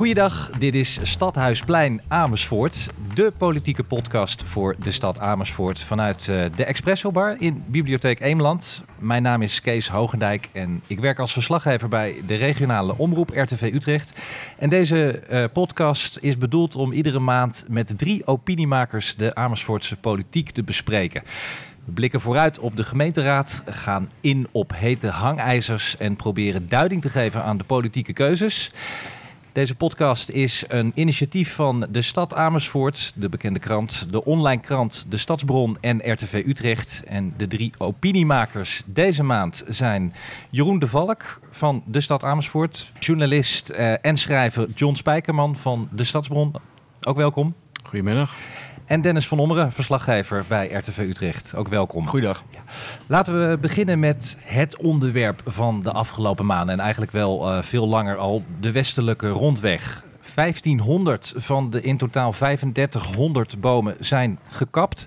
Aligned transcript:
Goeiedag, 0.00 0.50
dit 0.58 0.74
is 0.74 0.98
Stadhuisplein 1.02 2.00
Amersfoort, 2.08 2.90
de 3.14 3.32
politieke 3.38 3.84
podcast 3.84 4.42
voor 4.42 4.76
de 4.78 4.90
stad 4.90 5.18
Amersfoort 5.18 5.80
vanuit 5.80 6.26
uh, 6.30 6.44
de 6.56 6.64
Expresso 6.64 7.10
Bar 7.10 7.36
in 7.38 7.64
Bibliotheek 7.66 8.20
Eemland. 8.20 8.84
Mijn 8.98 9.22
naam 9.22 9.42
is 9.42 9.60
Kees 9.60 9.88
Hogendijk 9.88 10.48
en 10.52 10.82
ik 10.86 11.00
werk 11.00 11.18
als 11.18 11.32
verslaggever 11.32 11.88
bij 11.88 12.14
de 12.26 12.34
regionale 12.34 12.94
omroep 12.96 13.30
RTV 13.34 13.70
Utrecht. 13.74 14.18
En 14.58 14.68
deze 14.68 15.22
uh, 15.30 15.44
podcast 15.52 16.18
is 16.20 16.38
bedoeld 16.38 16.76
om 16.76 16.92
iedere 16.92 17.18
maand 17.18 17.64
met 17.68 17.98
drie 17.98 18.26
opiniemakers 18.26 19.16
de 19.16 19.34
Amersfoortse 19.34 19.96
politiek 19.96 20.50
te 20.50 20.62
bespreken. 20.62 21.22
We 21.84 21.92
blikken 21.92 22.20
vooruit 22.20 22.58
op 22.58 22.76
de 22.76 22.84
gemeenteraad, 22.84 23.62
gaan 23.66 24.10
in 24.20 24.48
op 24.50 24.72
hete 24.74 25.08
hangijzers 25.08 25.96
en 25.96 26.16
proberen 26.16 26.68
duiding 26.68 27.02
te 27.02 27.08
geven 27.08 27.42
aan 27.42 27.58
de 27.58 27.64
politieke 27.64 28.12
keuzes. 28.12 28.72
Deze 29.52 29.74
podcast 29.74 30.28
is 30.28 30.64
een 30.68 30.92
initiatief 30.94 31.54
van 31.54 31.86
de 31.90 32.02
stad 32.02 32.34
Amersfoort, 32.34 33.12
de 33.14 33.28
bekende 33.28 33.58
krant, 33.58 34.06
de 34.10 34.24
online 34.24 34.60
krant 34.60 35.06
De 35.08 35.16
Stadsbron 35.16 35.78
en 35.80 36.12
RTV 36.12 36.42
Utrecht. 36.46 37.02
En 37.06 37.34
de 37.36 37.46
drie 37.46 37.72
opiniemakers 37.78 38.82
deze 38.86 39.22
maand 39.22 39.64
zijn 39.68 40.14
Jeroen 40.50 40.78
de 40.78 40.86
Valk 40.86 41.40
van 41.50 41.82
de 41.86 42.00
stad 42.00 42.24
Amersfoort, 42.24 42.92
journalist 42.98 43.68
eh, 43.68 44.04
en 44.04 44.16
schrijver 44.16 44.68
John 44.74 44.94
Spijkerman 44.94 45.56
van 45.56 45.88
De 45.92 46.04
Stadsbron. 46.04 46.52
Ook 47.00 47.16
welkom. 47.16 47.54
Goedemiddag. 47.82 48.34
En 48.90 49.00
Dennis 49.00 49.28
van 49.28 49.38
Ommeren, 49.38 49.72
verslaggever 49.72 50.44
bij 50.48 50.68
RTV 50.72 50.98
Utrecht. 50.98 51.54
Ook 51.54 51.68
welkom. 51.68 52.06
Goeiedag. 52.06 52.44
Ja. 52.50 52.58
Laten 53.06 53.50
we 53.50 53.58
beginnen 53.58 53.98
met 53.98 54.36
het 54.44 54.76
onderwerp 54.76 55.42
van 55.46 55.80
de 55.82 55.92
afgelopen 55.92 56.46
maanden. 56.46 56.74
En 56.74 56.80
eigenlijk 56.80 57.12
wel 57.12 57.52
uh, 57.52 57.62
veel 57.62 57.88
langer 57.88 58.16
al, 58.16 58.42
de 58.60 58.72
westelijke 58.72 59.28
rondweg. 59.28 60.04
1500 60.34 61.34
van 61.36 61.70
de 61.70 61.82
in 61.82 61.96
totaal 61.96 62.32
3500 62.32 63.60
bomen 63.60 63.96
zijn 64.00 64.38
gekapt. 64.48 65.04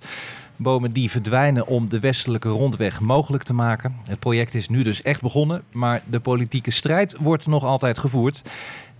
Bomen 0.55 0.91
die 0.91 1.11
verdwijnen 1.11 1.67
om 1.67 1.89
de 1.89 1.99
westelijke 1.99 2.49
rondweg 2.49 2.99
mogelijk 2.99 3.43
te 3.43 3.53
maken. 3.53 3.95
Het 4.03 4.19
project 4.19 4.53
is 4.53 4.69
nu 4.69 4.83
dus 4.83 5.01
echt 5.01 5.21
begonnen, 5.21 5.63
maar 5.71 6.01
de 6.05 6.19
politieke 6.19 6.71
strijd 6.71 7.15
wordt 7.19 7.47
nog 7.47 7.63
altijd 7.63 7.97
gevoerd. 7.97 8.41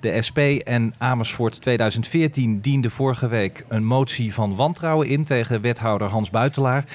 De 0.04 0.22
SP 0.28 0.40
en 0.64 0.94
Amersfoort 0.98 1.62
2014 1.62 2.60
diende 2.60 2.90
vorige 2.90 3.28
week 3.28 3.66
een 3.68 3.86
motie 3.86 4.34
van 4.34 4.56
wantrouwen 4.56 5.08
in 5.08 5.24
tegen 5.24 5.62
wethouder 5.62 6.08
Hans 6.08 6.30
Buitelaar. 6.30 6.86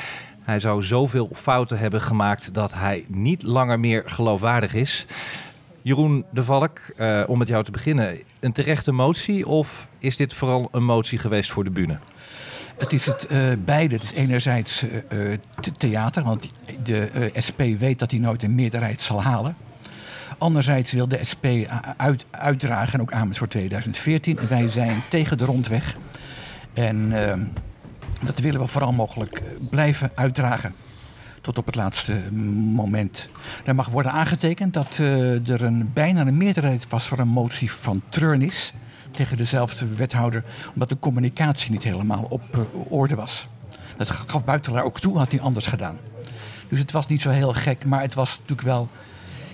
Hij 0.43 0.61
zou 0.61 0.83
zoveel 0.83 1.29
fouten 1.33 1.79
hebben 1.79 2.01
gemaakt 2.01 2.55
dat 2.55 2.75
hij 2.75 3.05
niet 3.07 3.43
langer 3.43 3.81
meer 3.81 4.03
geloofwaardig 4.07 4.75
is. 4.75 5.07
Jeroen 5.83 6.25
de 6.31 6.43
Valk, 6.43 6.81
uh, 7.01 7.23
om 7.27 7.39
met 7.39 7.49
jou 7.49 7.65
te 7.65 7.71
beginnen, 7.71 8.19
een 8.41 8.53
terechte 8.53 8.93
motie 8.93 9.47
of 9.47 9.89
is 9.99 10.17
dit 10.17 10.35
vooral 10.35 10.69
een 10.73 10.85
motie 10.85 11.19
geweest 11.19 11.51
voor 11.51 11.65
de 11.65 11.71
bühne? 11.71 11.99
Het 12.79 12.93
is 12.93 13.07
het 13.07 13.27
uh, 13.33 13.39
beide. 13.65 13.95
Het 13.95 14.05
is 14.05 14.13
enerzijds 14.13 14.83
uh, 14.83 15.35
theater, 15.77 16.23
want 16.23 16.51
de 16.85 17.31
SP 17.47 17.61
weet 17.79 17.99
dat 17.99 18.11
hij 18.11 18.21
nooit 18.21 18.43
een 18.43 18.55
meerderheid 18.55 19.01
zal 19.01 19.23
halen. 19.23 19.57
Anderzijds 20.39 20.93
wil 20.93 21.09
de 21.09 21.25
SP 21.31 21.45
uit, 21.97 22.25
uitdragen, 22.31 23.01
ook 23.01 23.13
Amersfoort 23.13 23.51
2014. 23.51 24.39
Wij 24.49 24.69
zijn 24.69 25.03
tegen 25.09 25.39
de 25.39 25.45
rondweg. 25.45 25.97
En 26.73 26.97
uh, 26.97 27.35
dat 28.21 28.39
willen 28.39 28.61
we 28.61 28.67
vooral 28.67 28.93
mogelijk 28.93 29.43
blijven 29.71 30.11
uitdragen. 30.15 30.75
Tot 31.41 31.59
op 31.59 31.67
het 31.67 31.75
laatste 31.75 32.21
moment. 32.73 33.29
Er 33.65 33.75
mag 33.75 33.89
worden 33.89 34.13
aangetekend 34.13 34.75
dat 34.75 34.99
uh, 35.01 35.49
er 35.49 35.63
een, 35.63 35.91
bijna 35.93 36.27
een 36.27 36.37
meerderheid 36.37 36.89
was 36.89 37.07
voor 37.07 37.19
een 37.19 37.29
motie 37.29 37.73
van 37.73 38.03
treurnis 38.09 38.73
tegen 39.11 39.37
dezelfde 39.37 39.95
wethouder, 39.95 40.45
omdat 40.73 40.89
de 40.89 40.99
communicatie 40.99 41.71
niet 41.71 41.85
helemaal 41.85 42.27
op 42.29 42.43
uh, 42.55 42.61
orde 42.89 43.15
was. 43.15 43.47
Dat 43.97 44.11
gaf 44.11 44.45
Buitelaar 44.45 44.85
ook 44.85 45.01
toe, 45.01 45.19
had 45.19 45.31
hij 45.31 45.41
anders 45.41 45.67
gedaan. 45.67 45.99
Dus 46.69 46.79
het 46.79 46.93
was 46.93 47.07
niet 47.07 47.21
zo 47.21 47.31
heel 47.31 47.53
gek, 47.53 47.85
maar 47.85 48.01
het 48.01 48.15
was 48.15 48.31
natuurlijk 48.31 48.69
wel 48.69 48.89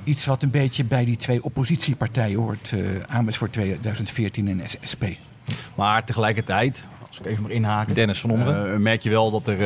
iets 0.04 0.26
wat 0.26 0.42
een 0.42 0.50
beetje 0.50 0.84
bij 0.84 1.04
die 1.04 1.16
twee 1.16 1.44
oppositiepartijen 1.44 2.38
hoort, 2.38 2.70
uh, 2.74 2.86
Amersfoort 3.08 3.52
2014 3.52 4.48
en 4.48 4.60
SP. 4.92 5.04
Maar 5.74 6.04
tegelijkertijd, 6.04 6.86
als 7.08 7.18
ik 7.18 7.26
even 7.26 7.42
maar 7.42 7.52
inhaken. 7.52 7.94
Dennis 7.94 8.20
van 8.20 8.30
Ommeren. 8.30 8.72
Uh, 8.72 8.78
merk 8.78 9.02
je 9.02 9.10
wel 9.10 9.30
dat 9.30 9.46
er 9.46 9.60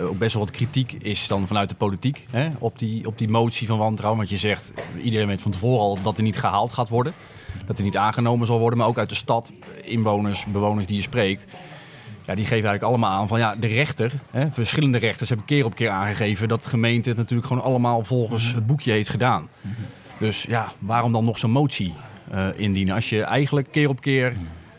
uh, 0.00 0.08
ook 0.08 0.18
best 0.18 0.34
wel 0.34 0.42
wat 0.42 0.52
kritiek 0.52 0.92
is 0.92 1.28
dan 1.28 1.46
vanuit 1.46 1.68
de 1.68 1.74
politiek 1.74 2.26
hè, 2.30 2.48
op, 2.58 2.78
die, 2.78 3.06
op 3.06 3.18
die 3.18 3.28
motie 3.28 3.66
van 3.66 3.78
wantrouwen. 3.78 4.18
Want 4.18 4.30
je 4.30 4.48
zegt, 4.48 4.72
iedereen 5.02 5.26
weet 5.26 5.42
van 5.42 5.50
tevoren 5.50 5.80
al 5.80 5.98
dat 6.02 6.16
er 6.16 6.22
niet 6.22 6.38
gehaald 6.38 6.72
gaat 6.72 6.88
worden. 6.88 7.12
Dat 7.66 7.78
er 7.78 7.84
niet 7.84 7.96
aangenomen 7.96 8.46
zal 8.46 8.58
worden. 8.58 8.78
Maar 8.78 8.88
ook 8.88 8.98
uit 8.98 9.08
de 9.08 9.14
stad, 9.14 9.52
inwoners, 9.82 10.44
bewoners 10.44 10.86
die 10.86 10.96
je 10.96 11.02
spreekt. 11.02 11.46
Ja, 12.26 12.34
die 12.34 12.44
geven 12.44 12.68
eigenlijk 12.68 12.82
allemaal 12.82 13.20
aan 13.20 13.28
van 13.28 13.38
ja, 13.38 13.56
de 13.56 13.66
rechter, 13.66 14.12
hè, 14.30 14.50
verschillende 14.50 14.98
rechters 14.98 15.28
hebben 15.28 15.46
keer 15.46 15.64
op 15.64 15.74
keer 15.74 15.90
aangegeven 15.90 16.48
dat 16.48 16.62
de 16.62 16.68
gemeente 16.68 17.08
het 17.08 17.18
natuurlijk 17.18 17.48
gewoon 17.48 17.62
allemaal 17.62 18.04
volgens 18.04 18.54
het 18.54 18.66
boekje 18.66 18.92
heeft 18.92 19.08
gedaan. 19.08 19.48
Dus 20.18 20.42
ja, 20.42 20.72
waarom 20.78 21.12
dan 21.12 21.24
nog 21.24 21.38
zo'n 21.38 21.50
motie 21.50 21.94
uh, 22.34 22.46
indienen 22.56 22.94
als 22.94 23.08
je 23.08 23.22
eigenlijk 23.22 23.68
keer 23.70 23.88
op 23.88 24.00
keer 24.00 24.36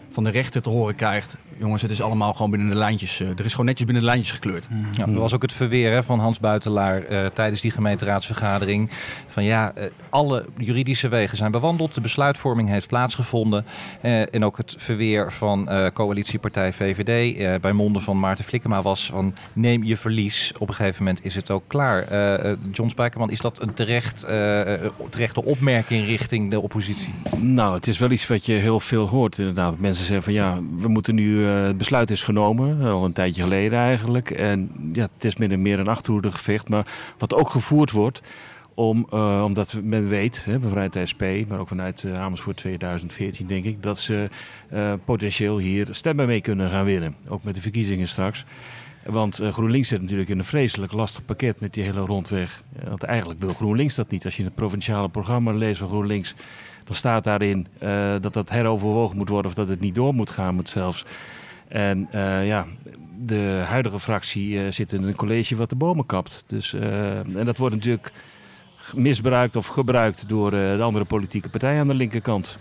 van 0.10 0.24
de 0.24 0.30
rechter 0.30 0.62
te 0.62 0.70
horen 0.70 0.96
krijgt 0.96 1.38
jongens, 1.58 1.82
het 1.82 1.92
is 1.92 2.02
allemaal 2.02 2.34
gewoon 2.34 2.52
binnen 2.52 2.70
de 2.70 2.76
lijntjes. 2.76 3.20
Uh, 3.20 3.30
er 3.30 3.46
is 3.46 3.52
gewoon 3.52 3.66
netjes 3.66 3.86
binnen 3.86 4.04
de 4.04 4.10
lijntjes 4.10 4.36
gekleurd. 4.36 4.68
Ja, 4.92 5.06
dat 5.06 5.16
was 5.16 5.34
ook 5.34 5.42
het 5.42 5.54
verweer 5.54 5.92
hè, 5.92 6.04
van 6.04 6.20
Hans 6.20 6.40
Buitelaar 6.40 7.12
uh, 7.12 7.26
tijdens 7.26 7.62
die 7.62 7.72
gemeenteraadsvergadering. 7.72 8.90
Van 9.28 9.44
ja, 9.44 9.74
uh, 9.78 9.84
alle 10.10 10.46
juridische 10.58 11.08
wegen 11.08 11.38
zijn 11.38 11.52
bewandeld. 11.52 11.94
De 11.94 12.02
besluitvorming 12.02 12.70
heeft 12.70 12.88
plaatsgevonden. 12.88 13.66
en 14.02 14.46
ook 14.46 14.58
het 14.58 14.76
verweer 14.78 15.32
van 15.32 15.70
coalitiepartij 15.94 16.74
VVD 16.74 17.62
bij 17.62 17.72
monden 17.72 18.02
van 18.02 18.20
Maarten 18.20 18.46
Flikkema 18.46 18.82
was 18.82 19.06
van 19.06 19.36
neem 19.54 19.84
je 19.84 19.98
verlies. 19.98 20.54
Op 20.60 20.70
een 20.70 20.76
gegeven 20.76 21.04
moment 21.04 21.26
is 21.26 21.36
het 21.36 21.52
ook 21.52 21.64
klaar. 21.68 22.08
John 22.72 22.90
Spijkerman, 22.90 23.30
is 23.30 23.40
dat 23.40 23.62
een 23.62 23.74
terecht, 23.74 24.20
terechte 25.10 25.44
opmerking 25.44 26.06
richting 26.06 26.52
de 26.52 26.60
oppositie? 26.60 27.14
Nou, 27.38 27.76
het 27.76 27.88
is 27.88 27.98
wel 27.98 28.12
iets 28.12 28.28
wat 28.28 28.46
je 28.46 28.54
heel 28.54 28.80
veel 28.80 29.08
hoort 29.08 29.38
inderdaad. 29.38 29.80
Mensen 29.80 30.06
zeggen 30.06 30.24
van 30.24 30.34
ja, 30.34 30.60
we 30.78 30.88
moeten 30.88 31.16
nu 31.16 31.43
het 31.44 31.78
besluit 31.78 32.12
is 32.12 32.24
genomen, 32.24 32.82
al 32.82 33.06
een 33.06 33.14
tijdje 33.14 33.42
geleden 33.42 33.80
eigenlijk. 33.80 34.32
En 34.32 34.72
ja, 34.94 35.08
het 35.14 35.24
is 35.24 35.36
min 35.36 35.52
en 35.52 35.62
meer 35.62 35.80
een 35.80 35.88
achterhoedegevecht. 35.88 36.70
Maar 36.70 36.86
wat 37.18 37.34
ook 37.34 37.50
gevoerd 37.50 37.92
wordt, 37.92 38.22
om, 38.74 39.08
uh, 39.14 39.44
omdat 39.46 39.76
men 39.84 40.08
weet, 40.08 40.46
hè, 40.46 40.60
vanuit 40.60 41.00
SP, 41.12 41.24
maar 41.48 41.60
ook 41.60 41.68
vanuit 41.68 42.06
Amersfoort 42.18 42.58
2014 42.58 43.48
denk 43.48 43.66
ik, 43.66 43.84
dat 43.84 44.00
ze 44.00 44.30
potentieel 45.06 45.58
hier 45.58 45.88
stemmen 45.92 46.28
mee 46.28 46.42
kunnen 46.42 46.70
gaan 46.70 46.86
winnen. 46.86 47.16
Ook 47.28 47.44
met 47.44 47.56
de 47.56 47.62
verkiezingen 47.62 48.08
straks. 48.08 48.46
Want 49.06 49.42
GroenLinks 49.52 49.88
zit 49.88 50.02
natuurlijk 50.02 50.30
in 50.30 50.40
een 50.40 50.46
vreselijk 50.46 50.92
lastig 50.92 51.26
pakket 51.26 51.60
met 51.60 51.74
die 51.74 51.84
hele 51.84 52.00
rondweg. 52.00 52.64
Want 52.88 53.04
eigenlijk 53.04 53.40
wil 53.40 53.54
GroenLinks 53.54 53.96
dat 53.96 54.10
niet. 54.10 54.26
Als 54.26 54.38
je 54.38 54.44
het 54.44 54.56
provinciale 54.56 55.10
programma 55.10 55.52
leest 55.52 55.80
van 55.80 55.88
GroenLinks, 55.88 56.36
dan 56.86 56.96
staat 56.96 57.24
daarin 57.24 57.68
dat 58.22 58.34
dat 58.34 58.50
heroverwogen 58.50 59.18
moet 59.18 59.30
worden 59.30 59.52
of 59.52 59.58
dat 59.58 59.68
het 59.68 59.80
niet 59.80 59.96
door 59.96 60.14
moet 60.14 60.30
gaan, 60.30 60.56
moet 60.56 60.70
zelfs. 60.70 61.06
En 61.68 62.08
uh, 62.16 62.48
ja, 62.48 62.66
de 63.18 63.64
huidige 63.68 64.00
fractie 64.00 64.50
uh, 64.50 64.72
zit 64.72 64.94
in 64.94 65.04
een 65.04 65.16
college 65.16 65.56
wat 65.56 65.70
de 65.70 65.76
bomen 65.76 66.06
kapt. 66.06 66.44
Dus, 66.48 66.74
en 66.74 67.46
dat 67.46 67.58
wordt 67.58 67.76
natuurlijk 67.76 68.12
misbruikt 68.94 69.56
of 69.56 69.68
gebruikt 69.68 70.30
door 70.30 70.52
de 70.52 70.80
andere 70.82 71.06
politieke 71.06 71.50
partijen 71.50 71.80
aan 71.80 71.88
de 71.88 71.94
linkerkant. 71.94 72.58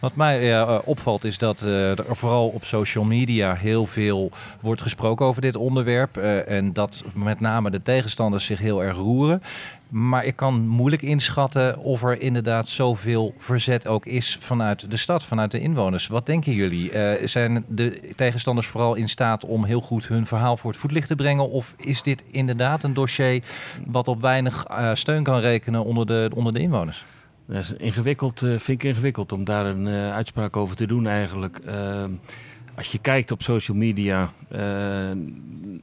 Wat 0.00 0.14
mij 0.14 0.66
opvalt 0.80 1.24
is 1.24 1.38
dat 1.38 1.60
er 1.60 2.16
vooral 2.16 2.48
op 2.48 2.64
social 2.64 3.04
media 3.04 3.54
heel 3.54 3.86
veel 3.86 4.30
wordt 4.60 4.82
gesproken 4.82 5.26
over 5.26 5.42
dit 5.42 5.56
onderwerp. 5.56 6.16
En 6.46 6.72
dat 6.72 7.04
met 7.14 7.40
name 7.40 7.70
de 7.70 7.82
tegenstanders 7.82 8.44
zich 8.44 8.58
heel 8.58 8.82
erg 8.82 8.96
roeren. 8.96 9.42
Maar 9.88 10.24
ik 10.24 10.36
kan 10.36 10.66
moeilijk 10.66 11.02
inschatten 11.02 11.78
of 11.78 12.02
er 12.02 12.20
inderdaad 12.20 12.68
zoveel 12.68 13.34
verzet 13.38 13.86
ook 13.86 14.06
is 14.06 14.36
vanuit 14.40 14.90
de 14.90 14.96
stad, 14.96 15.24
vanuit 15.24 15.50
de 15.50 15.60
inwoners. 15.60 16.06
Wat 16.06 16.26
denken 16.26 16.52
jullie? 16.52 16.90
zijn 17.24 17.64
de 17.68 18.00
tegenstanders 18.16 18.66
vooral 18.66 18.94
in 18.94 19.08
staat 19.08 19.44
om 19.44 19.64
heel 19.64 19.80
goed 19.80 20.08
hun 20.08 20.26
verhaal 20.26 20.56
voor 20.56 20.70
het 20.70 20.80
voetlicht 20.80 21.08
te 21.08 21.14
brengen? 21.14 21.50
Of 21.50 21.74
is 21.76 22.02
dit 22.02 22.24
inderdaad 22.30 22.82
een 22.82 22.94
dossier 22.94 23.42
wat 23.86 24.08
op 24.08 24.20
weinig 24.20 24.66
steun 24.92 25.22
kan 25.22 25.40
rekenen 25.40 25.84
onder 25.84 26.06
de, 26.06 26.30
onder 26.34 26.52
de 26.52 26.60
inwoners? 26.60 27.04
Dat 27.46 27.56
is 27.56 27.72
ingewikkeld, 27.72 28.42
uh, 28.42 28.48
vind 28.58 28.82
ik 28.82 28.88
ingewikkeld 28.90 29.32
om 29.32 29.44
daar 29.44 29.66
een 29.66 29.88
uitspraak 29.88 30.56
over 30.56 30.76
te 30.76 30.86
doen 30.86 31.06
eigenlijk. 31.06 31.60
Als 32.78 32.92
je 32.92 32.98
kijkt 32.98 33.30
op 33.30 33.42
social 33.42 33.76
media 33.76 34.32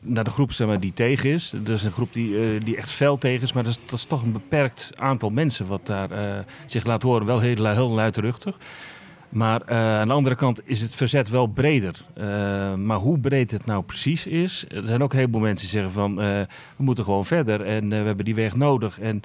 naar 0.01 0.24
de 0.24 0.30
groep 0.30 0.51
zeg 0.51 0.68
maar, 0.68 0.80
die 0.80 0.94
tegen 0.94 1.30
is. 1.30 1.53
Er 1.65 1.74
is 1.74 1.83
een 1.83 1.92
groep 1.92 2.13
die, 2.13 2.59
die 2.59 2.77
echt 2.77 2.92
fel 2.92 3.18
tegen 3.18 3.44
is. 3.44 3.53
Maar 3.53 3.63
dat 3.63 3.80
is, 3.92 4.06
toch 4.06 4.24
een 4.24 4.31
beperkt 4.31 4.92
aantal 4.95 5.30
mensen 5.30 5.68
wat 5.68 5.86
daar 5.86 6.09
zich 6.65 6.86
laat 6.86 7.03
horen. 7.03 7.25
Wel 7.25 7.39
heel, 7.39 7.65
heel 7.65 7.89
luidruchtig. 7.89 8.57
Maar 9.30 9.65
aan 9.65 10.07
de 10.07 10.13
andere 10.13 10.36
kant 10.36 10.62
is 10.63 10.81
het 10.81 10.95
verzet 10.95 11.30
wel 11.30 11.47
breder. 11.47 12.06
Maar 12.75 12.98
hoe 12.98 13.19
breed 13.19 13.51
het 13.51 13.65
nou 13.65 13.83
precies 13.83 14.27
is. 14.27 14.65
Er 14.69 14.86
zijn 14.86 15.03
ook 15.03 15.12
een 15.12 15.19
heleboel 15.19 15.41
mensen 15.41 15.68
die 15.68 15.80
zeggen 15.80 15.91
van 15.91 16.15
we 16.15 16.48
moeten 16.77 17.03
gewoon 17.03 17.25
verder 17.25 17.62
en 17.62 17.89
we 17.89 17.95
hebben 17.95 18.25
die 18.25 18.36
weg 18.36 18.56
nodig. 18.56 19.00
En 19.00 19.21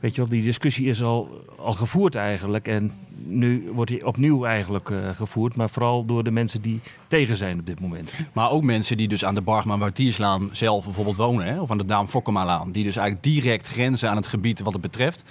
weet 0.00 0.14
je 0.14 0.20
wel, 0.20 0.30
die 0.30 0.42
discussie 0.42 0.86
is 0.86 1.02
al, 1.02 1.44
al 1.58 1.72
gevoerd 1.72 2.14
eigenlijk. 2.14 2.68
En 2.68 2.92
nu 3.16 3.70
wordt 3.72 3.90
die 3.90 4.06
opnieuw 4.06 4.44
eigenlijk 4.44 4.90
gevoerd. 5.14 5.56
Maar 5.56 5.70
vooral 5.70 6.04
door 6.04 6.24
de 6.24 6.30
mensen 6.30 6.62
die 6.62 6.80
tegen 7.06 7.36
zijn 7.36 7.58
op 7.58 7.66
dit 7.66 7.80
moment. 7.80 8.12
Maar 8.32 8.50
ook 8.50 8.62
mensen 8.62 8.96
die 8.96 9.08
dus 9.08 9.24
aan 9.24 9.34
de 9.34 9.40
Bargman 9.40 9.78
Wartierslaan 9.78 10.48
zelf 10.52 10.84
bijvoorbeeld 10.84 11.16
wonen. 11.16 11.46
Hè? 11.46 11.60
Of 11.60 11.70
aan 11.70 11.78
de 11.78 11.84
Daam 11.84 12.08
Fokkemalaan. 12.08 12.72
Die 12.72 12.84
dus 12.84 12.96
eigenlijk 12.96 13.26
direct 13.26 13.68
grenzen 13.68 14.10
aan 14.10 14.16
het 14.16 14.26
gebied 14.26 14.60
wat 14.60 14.72
het 14.72 14.82
betreft. 14.82 15.24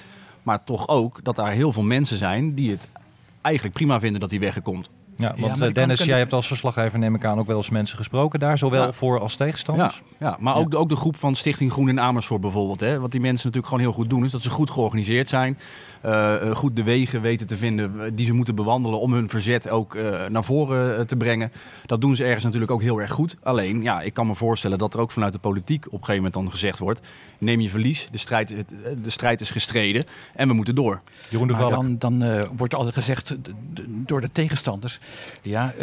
Maar 0.44 0.64
toch 0.64 0.88
ook 0.88 1.20
dat 1.24 1.36
daar 1.36 1.52
heel 1.52 1.74
veel 1.74 1.84
mensen 1.84 2.18
zijn 2.18 2.54
die 2.54 2.72
het 2.72 2.88
eigenlijk 3.42 3.76
prima 3.76 4.00
vinden 4.00 4.22
dat 4.22 4.30
hij 4.30 4.40
wegkomt. 4.40 4.90
Ja, 5.16 5.34
want 5.38 5.60
ja, 5.60 5.70
Dennis, 5.70 6.04
jij 6.04 6.18
hebt 6.18 6.34
als 6.34 6.48
verslaggever 6.48 7.00
neem 7.00 7.16
ik 7.16 7.26
aan 7.26 7.40
ook 7.40 7.48
wel 7.48 7.58
eens 7.58 7.70
mensen 7.70 7.98
gesproken 7.98 8.40
daar, 8.40 8.58
zowel 8.58 8.94
voor 8.94 9.20
als 9.20 9.36
tegenstanders. 9.36 10.02
Ja, 10.18 10.28
ja 10.28 10.38
maar 10.40 10.56
ook, 10.56 10.72
de, 10.72 10.78
ook 10.78 10.90
de 10.90 10.96
groep 10.96 11.16
van 11.16 11.36
Stichting 11.36 11.72
Groen 11.72 11.90
in 11.90 12.00
Amersfoort 12.00 12.42
bijvoorbeeld. 12.42 12.80
Hè. 12.80 13.00
Wat 13.00 13.12
die 13.12 13.22
mensen 13.22 13.48
natuurlijk 13.48 13.74
gewoon 13.74 13.84
heel 13.84 13.94
goed 13.94 14.10
doen, 14.10 14.24
is 14.24 14.32
dat 14.32 14.42
ze 14.42 14.50
goed 14.50 14.70
georganiseerd 14.70 15.30
zijn. 15.30 15.58
Uh, 16.06 16.52
goed 16.54 16.76
de 16.76 16.84
wegen 16.84 17.22
weten 17.22 17.48
te 17.48 17.58
vinden 17.58 18.16
die 18.16 18.26
ze 18.26 18.34
moeten 18.34 18.56
bewandelen 18.56 19.00
om 19.00 19.14
hun 19.14 19.30
verzet 19.30 19.70
ook 19.70 19.96
uh, 19.96 20.26
naar 20.30 20.44
voren 20.44 21.08
te 21.08 21.16
brengen. 21.16 21.52
Dat 21.86 22.02
doen 22.02 22.16
ze 22.16 22.24
ergens 22.24 22.44
natuurlijk 22.44 22.72
ook 22.72 22.82
heel 22.82 23.02
erg 23.02 23.12
goed. 23.12 23.38
Alleen, 23.44 23.82
ja, 23.82 24.02
ik 24.02 24.14
kan 24.14 24.28
me 24.28 24.36
voorstellen 24.36 24.78
dat 24.78 24.94
er 24.94 25.00
ook 25.00 25.12
vanuit 25.12 25.34
de 25.34 25.40
politiek 25.40 25.86
op 25.86 25.92
een 25.92 25.98
gegeven 25.98 26.16
moment 26.16 26.34
dan 26.34 26.50
gezegd 26.50 26.80
wordt: 26.80 27.02
neem 27.38 27.62
je 27.62 27.70
verlies, 27.70 28.08
de 28.12 28.18
strijd, 28.18 28.54
de 29.04 29.10
strijd 29.10 29.42
is 29.42 29.50
gestreden 29.50 30.06
en 30.36 30.48
we 30.48 30.54
moeten 30.54 30.76
door. 30.76 31.02
Jeroen 31.30 31.48
de 31.48 31.56
dan, 31.56 31.98
dan 31.98 32.24
uh, 32.24 32.42
wordt 32.56 32.76
altijd 32.76 32.94
gezegd 32.94 33.36
door 33.86 34.22
de 34.22 34.32
tegenstanders: 34.32 35.00
ja, 35.42 35.74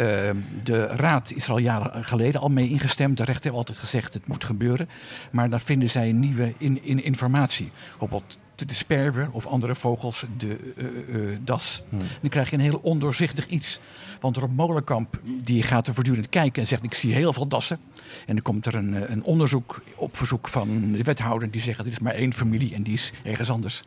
de 0.63 0.85
raad 0.85 1.31
is 1.31 1.45
er 1.45 1.51
al 1.51 1.57
jaren 1.57 2.03
geleden 2.03 2.41
al 2.41 2.49
mee 2.49 2.69
ingestemd. 2.69 3.17
De 3.17 3.23
rechter 3.23 3.43
heeft 3.43 3.55
altijd 3.55 3.77
gezegd: 3.77 4.13
het 4.13 4.27
moet 4.27 4.43
gebeuren. 4.43 4.89
Maar 5.31 5.49
dan 5.49 5.59
vinden 5.59 5.89
zij 5.89 6.11
nieuwe 6.11 6.53
in, 6.57 6.83
in 6.83 7.03
informatie. 7.03 7.71
Bijvoorbeeld 7.89 8.37
de 8.67 8.73
sperwer 8.73 9.29
of 9.31 9.45
andere 9.45 9.75
vogels 9.75 10.25
de 10.37 10.73
uh, 10.77 11.15
uh, 11.15 11.37
das. 11.41 11.81
Hmm. 11.89 11.99
Dan 12.21 12.29
krijg 12.29 12.49
je 12.49 12.55
een 12.55 12.61
heel 12.61 12.79
ondoorzichtig 12.83 13.47
iets. 13.47 13.79
Want 14.19 14.37
Rob 14.37 14.55
Molenkamp 14.55 15.21
die 15.43 15.63
gaat 15.63 15.87
er 15.87 15.93
voortdurend 15.93 16.29
kijken 16.29 16.61
en 16.61 16.67
zegt: 16.67 16.83
Ik 16.83 16.93
zie 16.93 17.13
heel 17.13 17.33
veel 17.33 17.47
dassen. 17.47 17.79
En 18.25 18.33
dan 18.35 18.41
komt 18.41 18.65
er 18.65 18.75
een, 18.75 19.11
een 19.11 19.23
onderzoek 19.23 19.81
op 19.95 20.17
verzoek 20.17 20.47
van 20.47 20.91
de 20.91 21.03
wethouder 21.03 21.51
die 21.51 21.61
zegt: 21.61 21.79
Er 21.79 21.87
is 21.87 21.99
maar 21.99 22.13
één 22.13 22.33
familie 22.33 22.73
en 22.73 22.83
die 22.83 22.93
is 22.93 23.11
ergens 23.23 23.49
anders. 23.49 23.83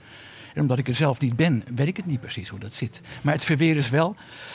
Omdat 0.57 0.79
ik 0.79 0.89
er 0.89 0.95
zelf 0.95 1.21
niet 1.21 1.37
ben, 1.37 1.65
weet 1.75 1.87
ik 1.87 1.97
het 1.97 2.07
niet 2.07 2.21
precies 2.21 2.49
hoe 2.49 2.59
dat 2.59 2.73
zit. 2.73 3.01
Maar 3.23 3.35
het 3.35 3.45
verweer 3.45 3.77
is 3.77 3.91
wel, 3.91 4.15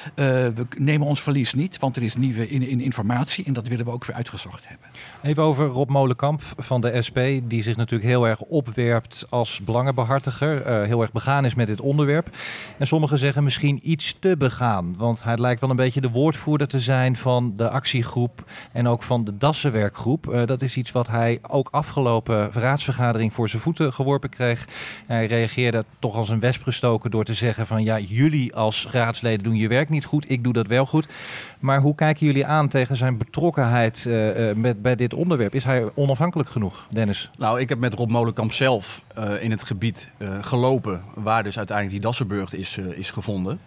uh, 0.09 0.15
we 0.15 0.67
nemen 0.77 1.07
ons 1.07 1.21
verlies 1.21 1.53
niet, 1.53 1.79
want 1.79 1.95
er 1.95 2.03
is 2.03 2.15
nieuwe 2.15 2.49
in, 2.49 2.61
in 2.61 2.81
informatie 2.81 3.45
en 3.45 3.53
dat 3.53 3.67
willen 3.67 3.85
we 3.85 3.91
ook 3.91 4.05
weer 4.05 4.15
uitgezocht 4.15 4.67
hebben. 4.67 4.87
Even 5.21 5.43
over 5.43 5.65
Rob 5.65 5.89
Molenkamp 5.89 6.41
van 6.57 6.81
de 6.81 7.01
SP, 7.07 7.19
die 7.43 7.61
zich 7.61 7.75
natuurlijk 7.75 8.09
heel 8.09 8.27
erg 8.27 8.41
opwerpt 8.41 9.25
als 9.29 9.59
belangenbehartiger, 9.59 10.81
uh, 10.81 10.87
heel 10.87 11.01
erg 11.01 11.11
begaan 11.11 11.45
is 11.45 11.55
met 11.55 11.67
dit 11.67 11.81
onderwerp. 11.81 12.29
En 12.77 12.87
sommigen 12.87 13.17
zeggen 13.17 13.43
misschien 13.43 13.79
iets 13.83 14.15
te 14.19 14.37
begaan, 14.37 14.95
want 14.97 15.23
hij 15.23 15.37
lijkt 15.37 15.61
wel 15.61 15.69
een 15.69 15.75
beetje 15.75 16.01
de 16.01 16.09
woordvoerder 16.09 16.67
te 16.67 16.79
zijn 16.79 17.15
van 17.15 17.53
de 17.55 17.69
actiegroep 17.69 18.51
en 18.71 18.87
ook 18.87 19.03
van 19.03 19.25
de 19.25 19.37
Dassenwerkgroep. 19.37 20.33
Uh, 20.33 20.45
dat 20.45 20.61
is 20.61 20.77
iets 20.77 20.91
wat 20.91 21.07
hij 21.07 21.39
ook 21.47 21.67
afgelopen 21.71 22.51
raadsvergadering 22.51 23.33
voor 23.33 23.49
zijn 23.49 23.61
voeten 23.61 23.93
geworpen 23.93 24.29
kreeg. 24.29 24.67
Hij 25.07 25.25
reageerde 25.25 25.85
toch 25.99 26.15
als 26.15 26.29
een 26.29 26.39
wesp 26.39 26.63
gestoken 26.63 27.11
door 27.11 27.23
te 27.23 27.33
zeggen 27.33 27.67
van 27.67 27.83
ja, 27.83 27.99
jullie 27.99 28.55
als 28.55 28.87
raadsleden 28.91 29.43
doen 29.43 29.55
je 29.55 29.67
werk 29.67 29.89
niet 29.89 30.05
goed, 30.05 30.29
ik 30.29 30.43
doe 30.43 30.53
dat 30.53 30.67
wel 30.67 30.85
goed. 30.85 31.07
Maar 31.59 31.81
hoe 31.81 31.95
kijken 31.95 32.25
jullie 32.25 32.45
aan 32.45 32.67
tegen 32.67 32.97
zijn 32.97 33.17
betrokkenheid 33.17 34.05
uh, 34.07 34.53
met, 34.53 34.81
bij 34.81 34.95
dit 34.95 35.13
onderwerp? 35.13 35.53
Is 35.53 35.63
hij 35.63 35.89
onafhankelijk 35.95 36.49
genoeg, 36.49 36.87
Dennis? 36.89 37.29
Nou, 37.35 37.59
ik 37.59 37.69
heb 37.69 37.79
met 37.79 37.93
Rob 37.93 38.09
Molenkamp 38.09 38.53
zelf 38.53 39.03
uh, 39.17 39.43
in 39.43 39.51
het 39.51 39.63
gebied 39.63 40.11
gelopen 40.41 41.01
waar 41.13 41.43
dus 41.43 41.57
uiteindelijk 41.57 41.97
die 41.97 42.05
Dassenburg 42.09 42.53
is, 42.53 42.77
is 42.77 43.11
gevonden. 43.11 43.59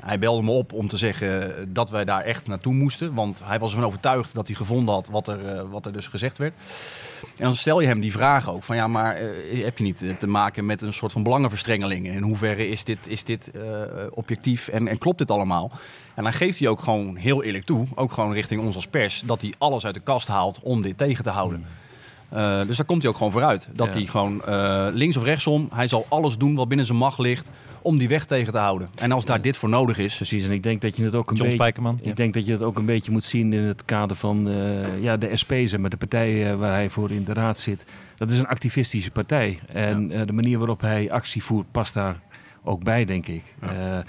hij 0.00 0.18
belde 0.18 0.42
me 0.42 0.50
op 0.50 0.72
om 0.72 0.88
te 0.88 0.96
zeggen 0.96 1.54
dat 1.72 1.90
wij 1.90 2.04
daar 2.04 2.22
echt 2.22 2.46
naartoe 2.46 2.74
moesten, 2.74 3.14
want 3.14 3.40
hij 3.44 3.58
was 3.58 3.70
ervan 3.70 3.86
overtuigd 3.86 4.34
dat 4.34 4.46
hij 4.46 4.56
gevonden 4.56 4.94
had 4.94 5.08
wat 5.08 5.28
er, 5.28 5.68
wat 5.70 5.86
er 5.86 5.92
dus 5.92 6.08
gezegd 6.08 6.38
werd. 6.38 6.54
En 7.36 7.44
dan 7.44 7.56
stel 7.56 7.80
je 7.80 7.86
hem 7.86 8.00
die 8.00 8.12
vraag 8.12 8.50
ook 8.50 8.62
van 8.62 8.76
ja, 8.76 8.86
maar 8.86 9.22
uh, 9.22 9.64
heb 9.64 9.78
je 9.78 9.84
niet 9.84 10.04
te 10.18 10.26
maken 10.26 10.66
met 10.66 10.82
een 10.82 10.92
soort 10.92 11.12
van 11.12 11.22
belangenverstrengeling? 11.22 12.06
In 12.06 12.22
hoeverre 12.22 12.68
is 12.68 12.84
dit, 12.84 12.98
is 13.08 13.24
dit 13.24 13.50
uh, 13.54 13.62
objectief 14.10 14.68
en, 14.68 14.88
en 14.88 14.98
klopt 14.98 15.18
dit 15.18 15.30
allemaal? 15.30 15.70
En 16.14 16.22
dan 16.22 16.32
geeft 16.32 16.58
hij 16.58 16.68
ook 16.68 16.80
gewoon 16.80 17.16
heel 17.16 17.42
eerlijk 17.42 17.64
toe, 17.64 17.86
ook 17.94 18.12
gewoon 18.12 18.32
richting 18.32 18.60
ons 18.60 18.74
als 18.74 18.86
pers, 18.86 19.22
dat 19.26 19.42
hij 19.42 19.54
alles 19.58 19.84
uit 19.86 19.94
de 19.94 20.00
kast 20.00 20.28
haalt 20.28 20.58
om 20.62 20.82
dit 20.82 20.98
tegen 20.98 21.24
te 21.24 21.30
houden. 21.30 21.64
Uh, 22.32 22.60
dus 22.66 22.76
daar 22.76 22.86
komt 22.86 23.02
hij 23.02 23.10
ook 23.10 23.16
gewoon 23.16 23.32
vooruit. 23.32 23.68
Dat 23.72 23.86
ja. 23.86 23.92
hij 23.92 24.04
gewoon 24.06 24.42
links 24.94 25.16
of 25.16 25.24
rechtsom, 25.24 25.68
hij 25.74 25.88
zal 25.88 26.06
alles 26.08 26.36
doen 26.36 26.54
wat 26.54 26.68
binnen 26.68 26.86
zijn 26.86 26.98
macht 26.98 27.18
ligt 27.18 27.50
om 27.86 27.98
die 27.98 28.08
weg 28.08 28.24
tegen 28.24 28.52
te 28.52 28.58
houden. 28.58 28.88
En 28.94 29.12
als 29.12 29.24
daar 29.24 29.40
dit 29.40 29.56
voor 29.56 29.68
nodig 29.68 29.98
is. 29.98 30.16
Precies, 30.16 30.44
en 30.44 30.50
ik 30.50 30.62
denk 30.62 30.80
dat 30.80 30.96
je 30.96 31.04
het 31.04 31.14
ook 31.14 31.30
een 31.30 31.36
John 31.36 31.48
beetje. 31.48 31.62
Spijkerman, 31.62 31.98
ik 32.02 32.16
denk 32.16 32.34
dat 32.34 32.46
je 32.46 32.52
het 32.52 32.62
ook 32.62 32.76
een 32.76 32.84
beetje 32.84 33.12
moet 33.12 33.24
zien 33.24 33.52
in 33.52 33.62
het 33.62 33.84
kader 33.84 34.16
van 34.16 34.48
uh, 34.48 35.02
ja, 35.02 35.16
de 35.16 35.36
SP, 35.42 35.52
maar 35.78 35.90
de 35.90 35.96
partij 35.96 36.52
uh, 36.52 36.58
waar 36.58 36.72
hij 36.72 36.90
voor 36.90 37.10
in 37.10 37.24
de 37.24 37.32
raad 37.32 37.58
zit. 37.58 37.84
Dat 38.16 38.30
is 38.30 38.38
een 38.38 38.46
activistische 38.46 39.10
partij. 39.10 39.58
En 39.66 40.08
ja. 40.08 40.20
uh, 40.20 40.26
de 40.26 40.32
manier 40.32 40.58
waarop 40.58 40.80
hij 40.80 41.10
actie 41.10 41.42
voert, 41.42 41.66
past 41.70 41.94
daar 41.94 42.20
ook 42.64 42.84
bij, 42.84 43.04
denk 43.04 43.26
ik. 43.26 43.42
Ja. 43.60 44.04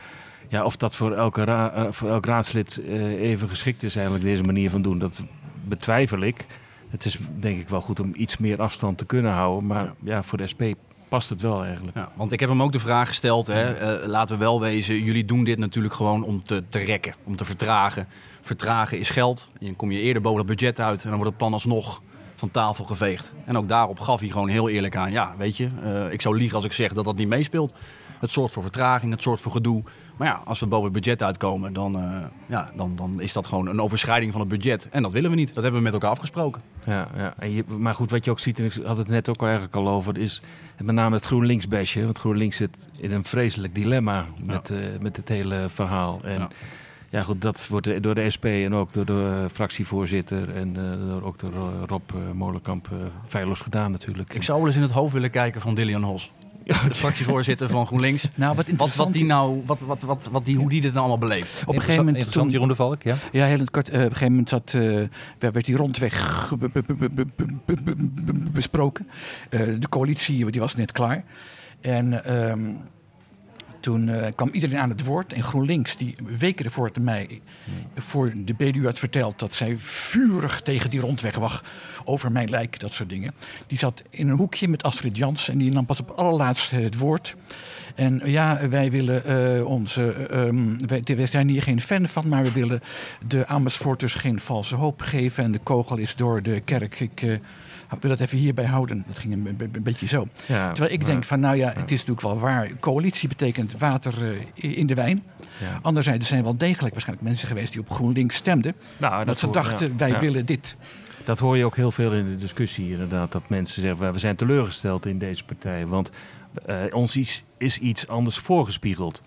ja 0.47 0.63
of 0.63 0.77
dat 0.77 0.95
voor, 0.95 1.13
elke 1.13 1.43
ra 1.43 1.91
voor 1.91 2.09
elk 2.09 2.25
raadslid 2.25 2.81
even 3.17 3.49
geschikt 3.49 3.83
is, 3.83 3.95
eigenlijk 3.95 4.25
deze 4.25 4.43
manier 4.43 4.69
van 4.69 4.81
doen, 4.81 4.99
dat 4.99 5.21
betwijfel 5.67 6.19
ik. 6.19 6.45
Het 6.89 7.05
is 7.05 7.17
denk 7.39 7.59
ik 7.59 7.69
wel 7.69 7.81
goed 7.81 7.99
om 7.99 8.11
iets 8.15 8.37
meer 8.37 8.61
afstand 8.61 8.97
te 8.97 9.05
kunnen 9.05 9.31
houden. 9.31 9.67
Maar 9.67 9.93
ja, 10.03 10.23
voor 10.23 10.37
de 10.37 10.47
SP 10.53 10.63
past 11.07 11.29
het 11.29 11.41
wel 11.41 11.63
eigenlijk. 11.63 11.97
Ja, 11.97 12.11
want 12.15 12.31
ik 12.31 12.39
heb 12.39 12.49
hem 12.49 12.61
ook 12.61 12.71
de 12.71 12.79
vraag 12.79 13.07
gesteld, 13.07 13.47
hè, 13.47 13.99
uh, 14.01 14.07
laten 14.07 14.37
we 14.37 14.43
wel 14.43 14.59
wezen, 14.61 15.03
jullie 15.03 15.25
doen 15.25 15.43
dit 15.43 15.57
natuurlijk 15.57 15.93
gewoon 15.93 16.23
om 16.23 16.43
te, 16.43 16.63
te 16.69 16.79
rekken, 16.79 17.15
om 17.23 17.35
te 17.35 17.45
vertragen. 17.45 18.07
Vertragen 18.41 18.99
is 18.99 19.09
geld, 19.09 19.47
dan 19.59 19.75
kom 19.75 19.91
je 19.91 19.99
eerder 19.99 20.21
boven 20.21 20.39
het 20.39 20.47
budget 20.47 20.79
uit 20.79 21.01
en 21.03 21.07
dan 21.07 21.15
wordt 21.15 21.29
het 21.29 21.37
plan 21.37 21.53
alsnog 21.53 22.01
van 22.35 22.51
tafel 22.51 22.85
geveegd. 22.85 23.33
En 23.45 23.57
ook 23.57 23.67
daarop 23.67 23.99
gaf 23.99 24.19
hij 24.19 24.29
gewoon 24.29 24.47
heel 24.47 24.69
eerlijk 24.69 24.95
aan, 24.95 25.11
ja, 25.11 25.33
weet 25.37 25.57
je, 25.57 25.69
uh, 25.83 26.11
ik 26.11 26.21
zou 26.21 26.37
liegen 26.37 26.55
als 26.55 26.65
ik 26.65 26.71
zeg 26.71 26.93
dat 26.93 27.05
dat 27.05 27.15
niet 27.15 27.27
meespeelt. 27.27 27.73
Het 28.19 28.31
zorgt 28.31 28.53
voor 28.53 28.63
vertraging, 28.63 29.11
het 29.11 29.21
zorgt 29.21 29.41
voor 29.41 29.51
gedoe. 29.51 29.83
Maar 30.17 30.27
ja, 30.27 30.41
als 30.45 30.59
we 30.59 30.67
boven 30.67 30.83
het 30.83 30.93
budget 30.93 31.23
uitkomen, 31.23 31.73
dan, 31.73 31.95
uh, 31.95 32.17
ja, 32.45 32.71
dan, 32.75 32.95
dan 32.95 33.21
is 33.21 33.33
dat 33.33 33.47
gewoon 33.47 33.67
een 33.67 33.81
overschrijding 33.81 34.31
van 34.31 34.41
het 34.41 34.49
budget. 34.49 34.89
En 34.89 35.01
dat 35.01 35.11
willen 35.11 35.29
we 35.29 35.35
niet. 35.35 35.53
Dat 35.53 35.63
hebben 35.63 35.79
we 35.79 35.85
met 35.85 35.93
elkaar 35.93 36.09
afgesproken. 36.09 36.61
Ja, 36.87 37.07
ja. 37.15 37.33
En 37.37 37.51
je, 37.51 37.63
maar 37.77 37.95
goed, 37.95 38.11
wat 38.11 38.25
je 38.25 38.31
ook 38.31 38.39
ziet, 38.39 38.59
en 38.59 38.65
ik 38.65 38.73
had 38.85 38.97
het 38.97 39.07
net 39.07 39.29
ook 39.29 39.39
al 39.39 39.45
eigenlijk 39.45 39.75
al 39.75 39.87
over, 39.87 40.17
is 40.17 40.41
met 40.77 40.95
name 40.95 41.15
het 41.15 41.25
GroenLinks-besje. 41.25 42.03
Want 42.03 42.17
GroenLinks 42.17 42.57
zit 42.57 42.77
in 42.97 43.11
een 43.11 43.23
vreselijk 43.23 43.75
dilemma 43.75 44.25
met, 44.45 44.67
ja. 44.67 44.75
uh, 44.75 44.99
met 44.99 45.17
het 45.17 45.29
hele 45.29 45.65
verhaal. 45.69 46.19
En 46.23 46.39
ja. 46.39 46.49
ja. 47.09 47.23
goed, 47.23 47.41
dat 47.41 47.67
wordt 47.67 48.03
door 48.03 48.15
de 48.15 48.29
SP 48.35 48.45
en 48.45 48.75
ook 48.75 48.93
door 48.93 49.05
de 49.05 49.47
fractievoorzitter 49.53 50.55
en 50.55 50.75
uh, 50.77 51.07
door, 51.07 51.23
ook 51.23 51.39
door 51.39 51.71
Rob 51.87 52.11
Molenkamp 52.33 52.89
feilloos 53.27 53.61
gedaan 53.61 53.91
natuurlijk. 53.91 54.33
Ik 54.33 54.43
zou 54.43 54.57
wel 54.57 54.67
eens 54.67 54.75
in 54.75 54.81
het 54.81 54.91
hoofd 54.91 55.13
willen 55.13 55.31
kijken 55.31 55.61
van 55.61 55.75
Dillian 55.75 56.03
Hos 56.03 56.31
de 56.67 56.93
fractievoorzitter 56.93 57.69
van 57.69 57.85
GroenLinks. 57.85 58.29
Nou, 58.35 58.55
wat, 58.55 58.65
wat, 58.77 58.95
wat 58.95 59.13
die 59.13 59.25
nou, 59.25 59.61
wat, 59.65 59.79
wat, 59.79 60.01
wat, 60.01 60.27
wat 60.31 60.45
die, 60.45 60.57
hoe 60.57 60.69
die 60.69 60.81
dit 60.81 60.93
nou 60.93 61.07
allemaal 61.07 61.29
beleeft. 61.29 61.61
Op 61.65 61.75
een 61.75 61.81
gegeven 61.81 62.05
moment 62.05 62.31
toen 62.31 62.49
Jeroen 62.49 62.67
de 62.67 62.75
Valk, 62.75 63.03
ja. 63.03 63.15
Ja, 63.31 63.45
heel 63.45 63.63
kort. 63.71 63.89
Uh, 63.89 63.95
op 63.95 64.01
een 64.01 64.07
gegeven 64.07 64.31
moment 64.31 64.49
zat, 64.49 64.73
uh, 64.73 65.07
werd 65.39 65.65
die 65.65 65.75
rondweg 65.75 66.49
besproken. 68.51 69.07
Uh, 69.49 69.59
de 69.79 69.89
coalitie 69.89 70.51
die 70.51 70.61
was 70.61 70.75
net 70.75 70.91
klaar. 70.91 71.23
En 71.81 72.33
um, 72.49 72.77
toen 73.79 74.07
uh, 74.07 74.25
kwam 74.35 74.49
iedereen 74.51 74.77
aan 74.77 74.89
het 74.89 75.03
woord. 75.03 75.33
En 75.33 75.43
GroenLinks, 75.43 75.97
die 75.97 76.15
weken 76.25 76.65
ervoor 76.65 76.91
te 76.91 76.99
mij 76.99 77.41
voor 77.95 78.33
de 78.35 78.53
BDU 78.53 78.85
had 78.85 78.99
verteld 78.99 79.39
dat 79.39 79.53
zij 79.53 79.77
vurig 79.77 80.61
tegen 80.61 80.89
die 80.89 80.99
rondweg 80.99 81.35
was 81.35 81.61
over 82.03 82.31
mijn 82.31 82.49
lijk, 82.49 82.79
dat 82.79 82.93
soort 82.93 83.09
dingen. 83.09 83.33
Die 83.67 83.77
zat 83.77 84.03
in 84.09 84.29
een 84.29 84.37
hoekje 84.37 84.67
met 84.67 84.83
Astrid 84.83 85.17
Jans 85.17 85.49
en 85.49 85.57
die 85.57 85.71
nam 85.71 85.85
pas 85.85 85.99
op 85.99 86.09
allerlaatst 86.09 86.71
het 86.71 86.97
woord. 86.97 87.35
En 87.95 88.21
ja, 88.25 88.67
wij 88.69 88.91
willen 88.91 89.57
uh, 89.57 89.65
onze. 89.65 90.15
Um, 90.31 90.87
wij, 90.87 91.25
zijn 91.25 91.49
hier 91.49 91.61
geen 91.61 91.81
fan 91.81 92.07
van, 92.07 92.27
maar 92.27 92.43
we 92.43 92.51
willen 92.51 92.81
de 93.27 93.47
Amersfoorters 93.47 94.13
geen 94.13 94.39
valse 94.39 94.75
hoop 94.75 95.01
geven. 95.01 95.43
En 95.43 95.51
de 95.51 95.59
kogel 95.63 95.97
is 95.97 96.15
door 96.15 96.41
de 96.41 96.59
kerk. 96.59 96.99
Ik, 96.99 97.39
Ik 97.95 98.01
wil 98.01 98.11
het 98.11 98.19
even 98.19 98.37
hierbij 98.37 98.65
houden. 98.65 99.03
Dat 99.07 99.19
ging 99.19 99.33
een, 99.33 99.45
een- 99.59 99.69
een 99.73 99.83
beetje 99.83 100.07
zo. 100.07 100.27
Ja, 100.45 100.67
Terwijl 100.71 100.93
ik 100.93 100.99
maar- 101.01 101.09
denk 101.09 101.23
van, 101.23 101.39
nou 101.39 101.55
ja, 101.57 101.67
het 101.75 101.91
is 101.91 101.99
natuurlijk 102.05 102.21
wel 102.21 102.39
waar. 102.39 102.69
Coalitie 102.79 103.27
betekent 103.29 103.77
water 103.77 104.13
eh, 104.55 104.77
in 104.79 104.87
de 104.87 104.93
wijn. 104.93 105.23
Ja. 105.59 105.79
Anderzijds 105.81 106.19
er 106.19 106.25
zijn 106.25 106.43
wel 106.43 106.57
degelijk 106.57 106.91
waarschijnlijk 106.93 107.27
mensen 107.29 107.47
geweest 107.47 107.71
die 107.71 107.81
op 107.81 107.89
GroenLinks 107.89 108.35
stemden. 108.35 108.73
Nou, 108.97 109.25
Dat 109.25 109.39
ze 109.39 109.49
dachten, 109.49 109.97
wij 109.97 110.19
willen 110.19 110.45
dit. 110.45 110.77
Dat 111.25 111.39
hoor 111.39 111.57
je 111.57 111.65
ook 111.65 111.75
heel 111.75 111.91
veel 111.91 112.11
in 112.13 112.25
de 112.29 112.37
discussie 112.37 112.91
inderdaad. 112.91 113.31
Dat 113.31 113.49
mensen 113.49 113.81
zeggen, 113.81 114.13
we 114.13 114.19
zijn 114.19 114.35
teleurgesteld 114.35 115.05
in 115.05 115.17
deze 115.17 115.43
partij. 115.43 115.85
Want 115.87 116.09
eh, 116.65 116.75
ons 116.91 117.15
is, 117.15 117.43
is 117.57 117.79
iets 117.79 118.07
anders 118.07 118.37
voorgespiegeld. 118.37 119.21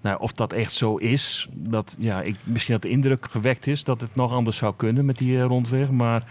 Nou, 0.00 0.20
of 0.20 0.32
dat 0.32 0.52
echt 0.52 0.72
zo 0.72 0.96
is, 0.96 1.48
dat, 1.52 1.96
ja, 1.98 2.22
ik, 2.22 2.36
misschien 2.44 2.74
dat 2.74 2.82
de 2.82 2.88
indruk 2.88 3.26
gewekt 3.30 3.66
is 3.66 3.84
dat 3.84 4.00
het 4.00 4.14
nog 4.14 4.32
anders 4.32 4.56
zou 4.56 4.74
kunnen 4.76 5.04
met 5.04 5.18
die 5.18 5.36
eh, 5.38 5.44
rondweg. 5.44 5.90
Maar 5.90 6.22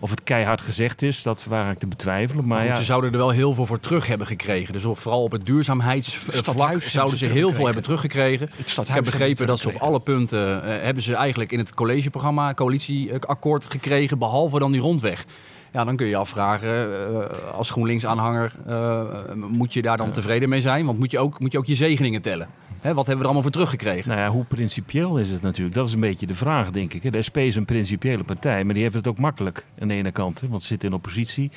of 0.00 0.10
het 0.10 0.22
keihard 0.22 0.60
gezegd 0.60 1.02
is, 1.02 1.22
dat 1.22 1.44
waar 1.48 1.70
ik 1.70 1.78
te 1.78 1.86
betwijfelen. 1.86 2.46
Maar 2.46 2.56
Maar 2.56 2.66
goed, 2.66 2.68
ja, 2.68 2.74
ze 2.74 2.84
zouden 2.84 3.12
er 3.12 3.18
wel 3.18 3.30
heel 3.30 3.54
veel 3.54 3.66
voor 3.66 3.80
terug 3.80 4.06
hebben 4.06 4.26
gekregen. 4.26 4.72
Dus 4.72 4.82
vooral 4.86 5.22
op 5.22 5.32
het 5.32 5.46
duurzaamheidsvlak 5.46 6.82
zouden 6.82 7.18
ze 7.18 7.26
heel 7.26 7.52
veel 7.52 7.64
hebben 7.64 7.82
teruggekregen. 7.82 8.50
Ik 8.56 8.88
heb 8.88 9.04
begrepen 9.04 9.46
dat 9.46 9.60
ze 9.60 9.68
op 9.68 9.76
alle 9.76 10.00
punten 10.00 10.64
eh, 10.64 10.82
hebben 10.82 11.02
ze 11.02 11.14
eigenlijk 11.14 11.52
in 11.52 11.58
het 11.58 11.74
collegeprogramma 11.74 12.54
coalitieakkoord 12.54 13.66
gekregen, 13.68 14.18
behalve 14.18 14.58
dan 14.58 14.72
die 14.72 14.80
rondweg. 14.80 15.26
Ja, 15.72 15.84
dan 15.84 15.96
kun 15.96 16.06
je 16.06 16.12
je 16.12 16.18
afvragen, 16.18 16.68
eh, 16.68 17.52
als 17.52 17.70
GroenLinks-aanhanger, 17.70 18.52
eh, 18.66 19.02
moet 19.34 19.72
je 19.72 19.82
daar 19.82 19.96
dan 19.96 20.10
tevreden 20.10 20.48
mee 20.48 20.60
zijn? 20.60 20.86
Want 20.86 20.98
moet 20.98 21.10
je 21.10 21.18
ook, 21.18 21.40
moet 21.40 21.52
je, 21.52 21.58
ook 21.58 21.66
je 21.66 21.74
zegeningen 21.74 22.22
tellen? 22.22 22.48
Hè, 22.80 22.94
wat 22.94 23.06
hebben 23.06 23.14
we 23.16 23.20
er 23.20 23.24
allemaal 23.24 23.42
voor 23.42 23.50
teruggekregen? 23.50 24.08
Nou 24.08 24.20
ja, 24.20 24.28
hoe 24.28 24.44
principieel 24.44 25.16
is 25.16 25.30
het 25.30 25.42
natuurlijk? 25.42 25.76
Dat 25.76 25.86
is 25.86 25.94
een 25.94 26.00
beetje 26.00 26.26
de 26.26 26.34
vraag, 26.34 26.70
denk 26.70 26.92
ik. 26.94 27.12
De 27.12 27.22
SP 27.28 27.36
is 27.36 27.56
een 27.56 27.64
principiële 27.64 28.24
partij, 28.24 28.64
maar 28.64 28.74
die 28.74 28.82
heeft 28.82 28.94
het 28.94 29.06
ook 29.06 29.18
makkelijk 29.18 29.64
aan 29.80 29.88
de 29.88 29.94
ene 29.94 30.10
kant. 30.10 30.40
Hè, 30.40 30.48
want 30.48 30.62
ze 30.62 30.68
zitten 30.68 30.88
in 30.88 30.94
oppositie. 30.94 31.50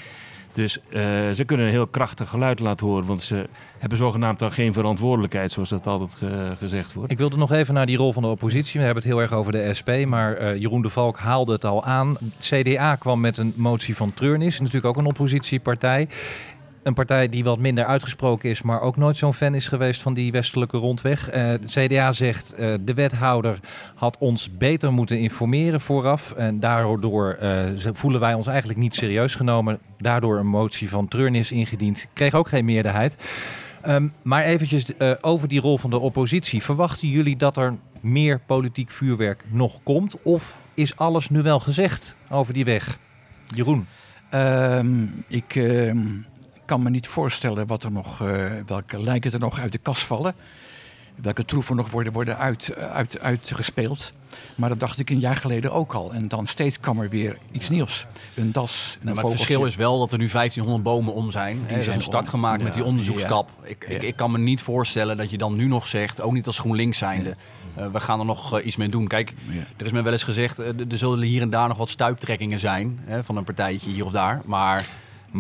Dus 0.53 0.79
eh, 0.89 1.01
ze 1.31 1.43
kunnen 1.45 1.65
een 1.65 1.71
heel 1.71 1.87
krachtig 1.87 2.29
geluid 2.29 2.59
laten 2.59 2.87
horen. 2.87 3.05
Want 3.05 3.21
ze 3.23 3.49
hebben 3.79 3.97
zogenaamd 3.97 4.39
dan 4.39 4.51
geen 4.51 4.73
verantwoordelijkheid, 4.73 5.51
zoals 5.51 5.69
dat 5.69 5.87
altijd 5.87 6.13
ge- 6.13 6.53
gezegd 6.57 6.93
wordt. 6.93 7.11
Ik 7.11 7.17
wilde 7.17 7.37
nog 7.37 7.51
even 7.51 7.73
naar 7.73 7.85
die 7.85 7.97
rol 7.97 8.13
van 8.13 8.23
de 8.23 8.29
oppositie. 8.29 8.79
We 8.79 8.85
hebben 8.85 9.03
het 9.03 9.11
heel 9.13 9.21
erg 9.21 9.33
over 9.33 9.51
de 9.51 9.73
SP, 9.79 9.89
maar 10.05 10.33
eh, 10.35 10.55
Jeroen 10.59 10.81
de 10.81 10.89
Valk 10.89 11.17
haalde 11.17 11.51
het 11.51 11.65
al 11.65 11.83
aan. 11.85 12.17
CDA 12.39 12.95
kwam 12.95 13.19
met 13.19 13.37
een 13.37 13.53
motie 13.55 13.95
van 13.95 14.13
treurnis, 14.13 14.59
natuurlijk 14.59 14.85
ook 14.85 14.97
een 14.97 15.05
oppositiepartij. 15.05 16.07
Een 16.83 16.93
partij 16.93 17.29
die 17.29 17.43
wat 17.43 17.59
minder 17.59 17.85
uitgesproken 17.85 18.49
is, 18.49 18.61
maar 18.61 18.81
ook 18.81 18.97
nooit 18.97 19.17
zo'n 19.17 19.33
fan 19.33 19.55
is 19.55 19.67
geweest 19.67 20.01
van 20.01 20.13
die 20.13 20.31
westelijke 20.31 20.77
rondweg. 20.77 21.29
Eh, 21.29 21.53
de 21.61 21.87
CDA 21.87 22.11
zegt 22.11 22.53
eh, 22.53 22.73
de 22.81 22.93
wethouder 22.93 23.59
had 23.95 24.17
ons 24.17 24.57
beter 24.57 24.93
moeten 24.93 25.19
informeren 25.19 25.81
vooraf. 25.81 26.31
En 26.31 26.59
daardoor 26.59 27.31
eh, 27.33 27.65
voelen 27.75 28.19
wij 28.19 28.33
ons 28.33 28.47
eigenlijk 28.47 28.79
niet 28.79 28.95
serieus 28.95 29.35
genomen. 29.35 29.79
Daardoor 29.97 30.37
een 30.37 30.47
motie 30.47 30.89
van 30.89 31.07
treurnis 31.07 31.51
ingediend. 31.51 32.07
Kreeg 32.13 32.33
ook 32.33 32.47
geen 32.47 32.65
meerderheid. 32.65 33.17
Ehm, 33.83 34.07
maar 34.21 34.43
eventjes 34.43 34.97
eh, 34.97 35.11
over 35.21 35.47
die 35.47 35.59
rol 35.59 35.77
van 35.77 35.89
de 35.89 35.99
oppositie. 35.99 36.63
Verwachten 36.63 37.07
jullie 37.07 37.35
dat 37.35 37.57
er 37.57 37.75
meer 37.99 38.39
politiek 38.39 38.89
vuurwerk 38.89 39.43
nog 39.47 39.83
komt? 39.83 40.21
Of 40.21 40.57
is 40.73 40.95
alles 40.95 41.29
nu 41.29 41.41
wel 41.41 41.59
gezegd 41.59 42.17
over 42.29 42.53
die 42.53 42.65
weg? 42.65 42.97
Jeroen. 43.55 43.87
Ehm, 44.29 45.05
ik 45.27 45.55
ehm, 45.55 46.07
kan 46.65 46.83
me 46.83 46.89
niet 46.89 47.07
voorstellen 47.07 47.67
wat 47.67 47.83
er 47.83 47.91
nog, 47.91 48.21
eh, 48.21 48.45
welke 48.65 49.01
lijken 49.01 49.31
er 49.31 49.39
nog 49.39 49.59
uit 49.59 49.71
de 49.71 49.77
kast 49.77 50.03
vallen. 50.03 50.35
Welke 51.15 51.45
troeven 51.45 51.75
nog 51.75 51.91
worden, 51.91 52.13
worden 52.13 52.37
uit, 52.37 52.75
uit, 52.75 53.19
uitgespeeld. 53.19 54.13
Maar 54.55 54.69
dat 54.69 54.79
dacht 54.79 54.99
ik 54.99 55.09
een 55.09 55.19
jaar 55.19 55.35
geleden 55.35 55.71
ook 55.71 55.93
al. 55.93 56.13
En 56.13 56.27
dan 56.27 56.47
steeds 56.47 56.79
kwam 56.79 56.99
er 56.99 57.09
weer 57.09 57.37
iets 57.51 57.69
nieuws. 57.69 58.05
Een 58.35 58.51
das, 58.51 58.97
een 58.99 59.05
Nou, 59.05 59.15
maar 59.15 59.23
het 59.23 59.33
verschil 59.33 59.65
is 59.65 59.75
wel 59.75 59.99
dat 59.99 60.11
er 60.11 60.17
nu 60.17 60.27
1500 60.29 60.83
bomen 60.83 61.13
om 61.13 61.31
zijn. 61.31 61.57
Die 61.57 61.67
zijn 61.67 61.83
zijn 61.83 61.95
een 61.95 62.01
start 62.01 62.23
om. 62.23 62.29
gemaakt 62.29 62.63
met 62.63 62.73
die 62.73 62.81
Ja, 62.81 62.87
onderzoekskap. 62.87 63.51
Ik, 63.63 63.85
ik, 63.87 64.01
Ja. 64.01 64.07
ik 64.07 64.15
kan 64.15 64.31
me 64.31 64.37
niet 64.37 64.61
voorstellen 64.61 65.17
dat 65.17 65.29
je 65.29 65.37
dan 65.37 65.55
nu 65.55 65.67
nog 65.67 65.87
zegt, 65.87 66.21
ook 66.21 66.33
niet 66.33 66.47
als 66.47 66.59
GroenLinks 66.59 66.97
zijnde, 66.97 67.35
eh, 67.75 67.85
we 67.91 67.99
gaan 67.99 68.19
er 68.19 68.25
nog 68.25 68.57
eh, 68.59 68.65
iets 68.65 68.75
mee 68.75 68.89
doen. 68.89 69.07
Kijk, 69.07 69.33
er 69.77 69.85
is 69.85 69.91
me 69.91 70.01
wel 70.01 70.11
eens 70.11 70.23
gezegd, 70.23 70.59
eh, 70.59 70.67
er 70.67 70.97
zullen 70.97 71.27
hier 71.27 71.41
en 71.41 71.49
daar 71.49 71.67
nog 71.67 71.77
wat 71.77 71.89
stuiptrekkingen 71.89 72.59
zijn 72.59 72.99
hè, 73.05 73.23
van 73.23 73.37
een 73.37 73.43
partijtje 73.43 73.89
hier 73.91 74.05
of 74.05 74.11
daar. 74.11 74.41
Maar 74.45 74.85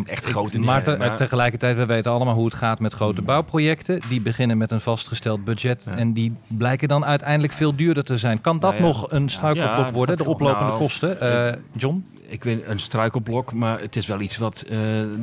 echt 0.05 0.25
grote 0.25 0.51
dingen. 0.51 0.65
Maar, 0.65 0.83
te- 0.83 0.95
maar- 0.97 1.15
tegelijkertijd, 1.15 1.75
we 1.75 1.85
weten 1.85 2.11
allemaal 2.11 2.35
hoe 2.35 2.45
het 2.45 2.53
gaat 2.53 2.79
met 2.79 2.93
grote 2.93 3.21
bouwprojecten. 3.21 4.01
Die 4.09 4.21
beginnen 4.21 4.57
met 4.57 4.71
een 4.71 4.81
vastgesteld 4.81 5.43
budget. 5.43 5.83
Ja. 5.89 5.95
En 5.97 6.13
die 6.13 6.33
blijken 6.47 6.87
dan 6.87 7.05
uiteindelijk 7.05 7.53
veel 7.53 7.75
duurder 7.75 8.03
te 8.03 8.17
zijn. 8.17 8.41
Kan 8.41 8.59
dat 8.59 8.71
Nou 8.71 8.83
ja. 8.83 8.87
nog 8.89 9.11
een 9.11 9.29
struikelblok 9.29 9.89
worden, 9.91 10.17
de 10.17 10.25
oplopende 10.25 10.65
nou, 10.65 10.77
kosten? 10.77 11.21
Eh, 11.21 11.53
John? 11.71 12.05
Ik 12.27 12.43
weet 12.43 12.63
een 12.67 12.79
struikelblok, 12.79 13.53
maar 13.53 13.79
het 13.79 13.95
is 13.95 14.07
wel 14.07 14.19
iets 14.21 14.37
wat 14.37 14.61
eh, 14.61 14.69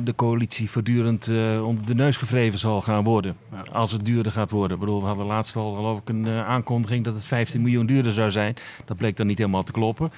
de 0.03 0.13
coalitie 0.15 0.69
voortdurend 0.69 1.27
eh, 1.27 1.65
onder 1.67 1.85
de 1.85 1.95
neus 1.95 2.17
gevreven 2.17 2.59
zal 2.59 2.81
gaan 2.81 3.03
worden. 3.03 3.35
Als 3.71 3.91
het 3.91 4.05
duurder 4.05 4.31
gaat 4.31 4.51
worden. 4.51 4.77
Ik 4.77 4.83
bedoel, 4.83 5.01
we 5.01 5.07
hadden 5.07 5.25
laatst 5.25 5.55
al 5.55 5.73
geloof 5.73 5.99
ik 5.99 6.09
een 6.09 6.25
eh, 6.27 6.47
aankondiging 6.47 7.03
dat 7.05 7.13
het 7.13 7.25
15 7.25 7.61
miljoen 7.61 7.85
duurder 7.85 8.13
zou 8.13 8.31
zijn. 8.31 8.55
Dat 8.85 8.97
bleek 8.97 9.17
dan 9.17 9.27
niet 9.27 9.37
helemaal 9.37 9.63
te 9.63 9.71
kloppen. 9.71 10.11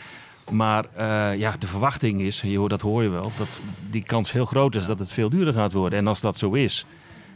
Maar 0.52 0.86
eh, 0.96 1.40
ja, 1.40 1.56
de 1.60 1.68
verwachting 1.68 2.22
is, 2.22 2.42
je 2.42 2.58
hoort, 2.58 2.70
dat 2.70 2.82
hoor 2.82 3.04
je 3.04 3.10
wel, 3.10 3.32
dat 3.38 3.62
die 3.90 4.04
kans 4.04 4.32
heel 4.32 4.46
groot 4.46 4.76
is 4.76 4.86
dat 4.86 5.00
het 5.00 5.12
veel 5.12 5.30
duurder 5.30 5.54
gaat 5.54 5.74
worden. 5.74 6.00
En 6.00 6.08
als 6.08 6.22
dat 6.22 6.38
zo 6.38 6.52
is, 6.52 6.86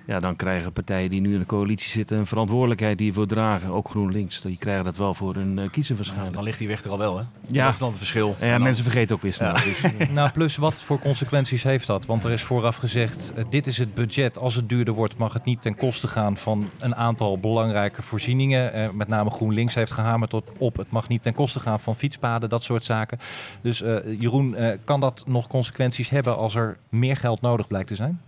ja, 0.08 0.20
dan 0.20 0.36
krijgen 0.36 0.72
partijen 0.72 1.10
die 1.10 1.22
nu 1.22 1.34
in 1.34 1.40
de 1.40 1.46
coalitie 1.46 1.90
zitten 1.90 2.18
een 2.18 2.26
verantwoordelijkheid 2.26 2.98
die 2.98 3.14
voor 3.14 3.28
dragen. 3.28 3.70
Ook 3.70 3.90
GroenLinks, 3.90 4.42
die 4.42 4.58
krijgen 4.58 4.84
dat 4.86 4.98
wel 4.98 5.14
voor 5.14 5.36
hun 5.36 5.60
eh, 5.60 5.70
kiezer 5.70 5.96
waarschijnlijk. 5.96 6.34
dan 6.36 6.44
ligt 6.44 6.60
die 6.60 6.68
weg 6.68 6.84
er 6.84 6.92
al 6.92 6.98
wel, 6.98 7.18
hè? 7.18 7.24
Ja. 7.48 7.64
Dat 7.64 7.74
is 7.74 7.80
dan 7.80 7.90
het 7.90 7.98
verschil. 7.98 8.36
Ja, 8.42 8.58
mensen 8.58 8.84
vergeten 8.84 9.16
ook 9.16 9.22
weer 9.22 9.34
snel. 9.34 9.56
Ja. 9.56 9.64
Dus, 9.64 9.82
eh, 9.82 10.10
Nou, 10.10 10.30
plus 10.32 10.56
wat 10.56 10.74
voor 10.74 11.00
consequenties 11.00 11.64
heeft 11.64 11.88
dat? 11.88 12.06
Want 12.06 12.24
er 12.24 12.32
is 12.32 12.44
vooraf 12.44 12.76
gezegd, 12.76 13.34
eh, 13.36 13.44
dit 13.50 13.68
is 13.68 13.78
het 13.78 13.94
budget. 13.94 14.40
Als 14.40 14.56
het 14.56 14.70
duurder 14.70 14.94
wordt, 14.94 15.18
mag 15.18 15.34
het 15.34 15.46
niet 15.46 15.62
ten 15.62 15.76
koste 15.76 16.08
gaan 16.08 16.38
van 16.38 16.70
een 16.80 16.96
aantal 16.96 17.40
belangrijke 17.40 18.02
voorzieningen. 18.02 18.74
Eh, 18.74 18.90
met 18.90 19.08
name 19.08 19.30
GroenLinks 19.30 19.76
heeft 19.76 19.92
gehamerd 19.92 20.30
tot 20.30 20.52
op, 20.58 20.78
het 20.78 20.92
mag 20.92 21.08
niet 21.08 21.24
ten 21.24 21.34
koste 21.34 21.60
gaan 21.60 21.80
van 21.80 21.96
fietspaden, 21.96 22.50
dat 22.50 22.64
soort 22.64 22.84
zaken. 22.84 23.20
Dus 23.62 23.82
eh, 23.82 24.20
Jeroen, 24.20 24.56
eh, 24.56 24.78
kan 24.84 25.00
dat 25.00 25.24
nog 25.28 25.48
consequenties 25.48 26.10
hebben 26.10 26.38
als 26.38 26.56
er 26.56 26.78
meer 26.90 27.18
geld 27.18 27.42
nodig 27.42 27.68
blijkt 27.68 27.88
te 27.88 27.96
zijn? 27.96 28.22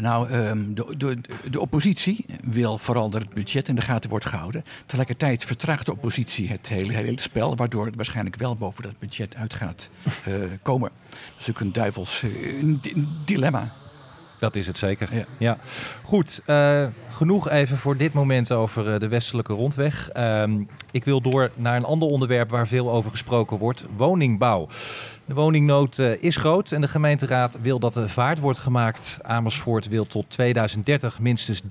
Nou, 0.00 0.30
ehm, 0.30 0.74
de, 0.74 0.94
de, 0.96 1.18
de 1.50 1.60
oppositie 1.60 2.26
wil 2.42 2.78
vooral 2.78 3.10
dat 3.10 3.20
het 3.20 3.34
budget 3.34 3.68
in 3.68 3.74
de 3.74 3.82
gaten 3.82 4.10
wordt 4.10 4.26
gehouden. 4.26 4.64
Tegelijkertijd 4.86 5.44
vertraagt 5.44 5.86
de 5.86 5.92
oppositie 5.92 6.48
het 6.48 6.68
hele, 6.68 6.92
hele 6.92 7.20
spel, 7.20 7.56
waardoor 7.56 7.86
het 7.86 7.96
waarschijnlijk 7.96 8.36
wel 8.36 8.56
boven 8.56 8.82
dat 8.82 8.98
budget 8.98 9.36
uit 9.36 9.54
gaat 9.54 9.88
eh, 10.24 10.34
komen. 10.62 10.90
Dat 11.08 11.40
is 11.40 11.50
ook 11.50 11.60
een 11.60 11.72
duivels 11.72 12.22
eh, 12.22 12.30
dilemma. 13.24 13.68
Dat 14.38 14.56
is 14.56 14.66
het 14.66 14.78
zeker. 14.78 15.08
Ja. 15.14 15.24
Ja. 15.38 15.58
Goed, 16.02 16.40
eh, 16.44 16.86
genoeg 17.10 17.48
even 17.48 17.78
voor 17.78 17.96
dit 17.96 18.12
moment 18.12 18.52
over 18.52 19.00
de 19.00 19.08
westelijke 19.08 19.52
rondweg. 19.52 20.10
Ehm, 20.10 20.62
ik 20.90 21.04
wil 21.04 21.20
door 21.20 21.50
naar 21.54 21.76
een 21.76 21.84
ander 21.84 22.08
onderwerp 22.08 22.50
waar 22.50 22.66
veel 22.66 22.90
over 22.90 23.10
gesproken 23.10 23.58
wordt: 23.58 23.84
woningbouw. 23.96 24.68
De 25.26 25.34
woningnood 25.34 25.98
eh, 25.98 26.22
is 26.22 26.36
groot 26.36 26.72
en 26.72 26.80
de 26.80 26.88
gemeenteraad 26.88 27.60
wil 27.60 27.78
dat 27.78 27.96
er 27.96 28.10
vaart 28.10 28.38
wordt 28.38 28.58
gemaakt. 28.58 29.18
Amersfoort 29.22 29.88
wil 29.88 30.06
tot 30.06 30.30
2030 30.30 31.20
minstens 31.20 31.62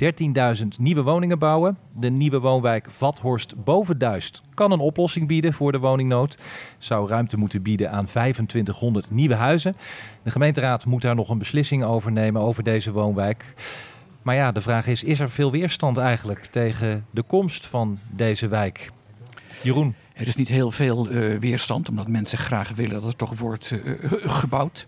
13.000 0.62 0.67
nieuwe 0.79 1.01
woningen 1.01 1.39
bouwen. 1.39 1.77
De 1.95 2.10
nieuwe 2.10 2.39
woonwijk 2.39 2.91
Vathorst 2.91 3.63
Bovenduist 3.63 4.41
kan 4.53 4.72
een 4.72 4.79
oplossing 4.79 5.27
bieden 5.27 5.53
voor 5.53 5.72
de 5.72 5.79
woningnood. 5.79 6.38
Zou 6.77 7.10
ruimte 7.10 7.38
moeten 7.38 7.62
bieden 7.62 7.91
aan 7.91 8.05
2500 8.05 9.12
nieuwe 9.12 9.36
huizen. 9.36 9.75
De 10.24 10.31
gemeenteraad 10.31 10.86
moet 10.86 11.01
daar 11.01 11.15
nog 11.15 11.29
een 11.29 11.38
beslissing 11.38 11.83
over 11.83 12.12
nemen 12.12 12.41
over 12.41 12.63
deze 12.63 12.91
woonwijk. 12.91 13.53
Maar 14.22 14.36
ja, 14.36 14.51
de 14.51 14.62
vraag 14.62 14.88
is: 14.88 15.03
is 15.03 15.19
er 15.19 15.29
veel 15.29 15.51
weerstand 15.51 15.98
eigenlijk 15.98 16.45
tegen 16.45 17.05
de 17.10 17.24
komst 17.24 17.65
van 17.65 18.00
deze 18.12 18.48
wijk? 18.48 18.91
Jeroen. 19.63 19.96
Er 20.13 20.27
is 20.27 20.36
niet 20.36 20.48
heel 20.48 20.72
veel 20.72 21.10
eh, 21.10 21.38
weerstand, 21.38 21.89
omdat 21.89 22.08
mensen 22.08 22.38
graag 22.38 22.70
willen 22.70 23.01
dat 23.01 23.10
er 23.10 23.15
toch 23.15 23.39
wordt 23.39 23.72
eh, 23.72 23.79
gebouwd. 24.12 24.88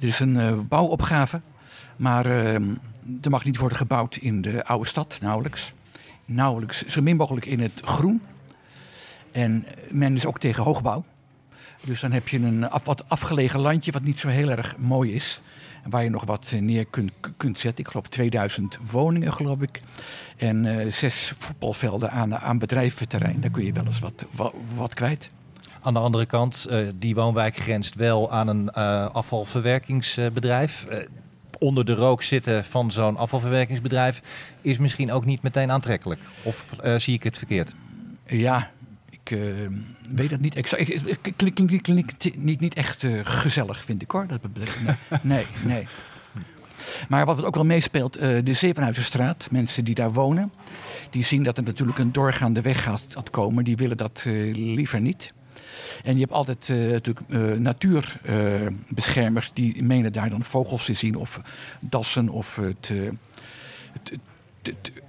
Er 0.00 0.04
is 0.04 0.20
een 0.20 0.36
eh, 0.36 0.58
bouwopgave, 0.68 1.40
maar 1.96 2.26
eh, 2.26 2.54
er 3.22 3.30
mag 3.30 3.44
niet 3.44 3.58
worden 3.58 3.78
gebouwd 3.78 4.16
in 4.16 4.42
de 4.42 4.64
oude 4.64 4.86
stad, 4.86 5.18
nauwelijks. 5.20 5.72
Nauwelijks, 6.24 6.86
zo 6.86 7.02
min 7.02 7.16
mogelijk 7.16 7.46
in 7.46 7.60
het 7.60 7.80
groen. 7.84 8.22
En 9.32 9.66
men 9.90 10.16
is 10.16 10.26
ook 10.26 10.38
tegen 10.38 10.62
hoogbouw. 10.62 11.04
Dus 11.80 12.00
dan 12.00 12.12
heb 12.12 12.28
je 12.28 12.38
een 12.38 12.70
af, 12.70 12.84
wat 12.84 13.08
afgelegen 13.08 13.60
landje 13.60 13.92
wat 13.92 14.02
niet 14.02 14.18
zo 14.18 14.28
heel 14.28 14.50
erg 14.50 14.76
mooi 14.78 15.12
is. 15.12 15.40
Waar 15.88 16.04
je 16.04 16.10
nog 16.10 16.24
wat 16.24 16.50
eh, 16.52 16.60
neer 16.60 16.84
kunt, 16.84 17.12
kunt 17.36 17.58
zetten. 17.58 17.84
Ik 17.84 17.90
geloof 17.90 18.08
2000 18.08 18.78
woningen, 18.90 19.32
geloof 19.32 19.60
ik. 19.60 19.80
En 20.36 20.66
eh, 20.66 20.92
zes 20.92 21.34
voetbalvelden 21.38 22.10
aan, 22.10 22.36
aan 22.36 22.58
bedrijventerrein. 22.58 23.40
Daar 23.40 23.50
kun 23.50 23.64
je 23.64 23.72
wel 23.72 23.84
eens 23.84 23.98
wat, 23.98 24.26
wat, 24.36 24.54
wat 24.76 24.94
kwijt. 24.94 25.30
Aan 25.82 25.92
de 25.94 26.00
andere 26.00 26.26
kant, 26.26 26.66
eh, 26.70 26.78
die 26.94 27.14
woonwijk 27.14 27.56
grenst 27.56 27.94
wel 27.94 28.32
aan 28.32 28.48
een 28.48 28.72
afvalverwerkingsbedrijf. 29.12 30.86
Onder 31.58 31.84
de 31.84 31.94
rook 31.94 32.22
zitten 32.22 32.64
van 32.64 32.90
zo'n 32.90 33.16
afvalverwerkingsbedrijf 33.16 34.22
is 34.60 34.78
misschien 34.78 35.12
ook 35.12 35.24
niet 35.24 35.42
meteen 35.42 35.70
aantrekkelijk. 35.70 36.20
Of 36.42 36.74
zie 36.96 37.14
ik 37.14 37.22
het 37.22 37.38
verkeerd? 37.38 37.74
Ja, 38.26 38.70
ik 39.24 39.30
uh, 39.30 39.52
weet 40.10 40.30
het 40.30 40.40
niet 40.40 40.54
exact. 40.54 40.92
Het 40.92 41.18
klinkt 41.36 41.82
klink, 41.82 42.12
niet, 42.36 42.60
niet 42.60 42.74
echt 42.74 43.02
uh, 43.02 43.20
gezellig, 43.22 43.84
vind 43.84 44.02
ik 44.02 44.10
hoor. 44.10 44.26
Dat, 44.26 44.40
nee, 45.22 45.46
nee. 45.64 45.86
Maar 47.08 47.26
wat 47.26 47.44
ook 47.44 47.54
wel 47.54 47.64
meespeelt, 47.64 48.22
uh, 48.22 48.38
de 48.44 48.52
Zevenhuizenstraat. 48.52 49.48
Mensen 49.50 49.84
die 49.84 49.94
daar 49.94 50.12
wonen, 50.12 50.52
die 51.10 51.24
zien 51.24 51.42
dat 51.42 51.56
er 51.56 51.62
natuurlijk 51.62 51.98
een 51.98 52.12
doorgaande 52.12 52.60
weg 52.60 52.82
gaat 52.82 53.30
komen. 53.30 53.64
Die 53.64 53.76
willen 53.76 53.96
dat 53.96 54.24
liever 54.52 55.00
niet. 55.00 55.32
En 56.02 56.14
je 56.14 56.20
hebt 56.20 56.32
altijd 56.32 56.68
natuurlijk 56.68 57.20
natuurbeschermers 57.58 59.50
die 59.52 59.82
menen 59.82 60.12
daar 60.12 60.30
dan 60.30 60.44
vogels 60.44 60.84
te 60.84 60.94
zien 60.94 61.16
of 61.16 61.40
dassen 61.80 62.28
of 62.28 62.56
het, 62.56 62.88
het 62.88 63.12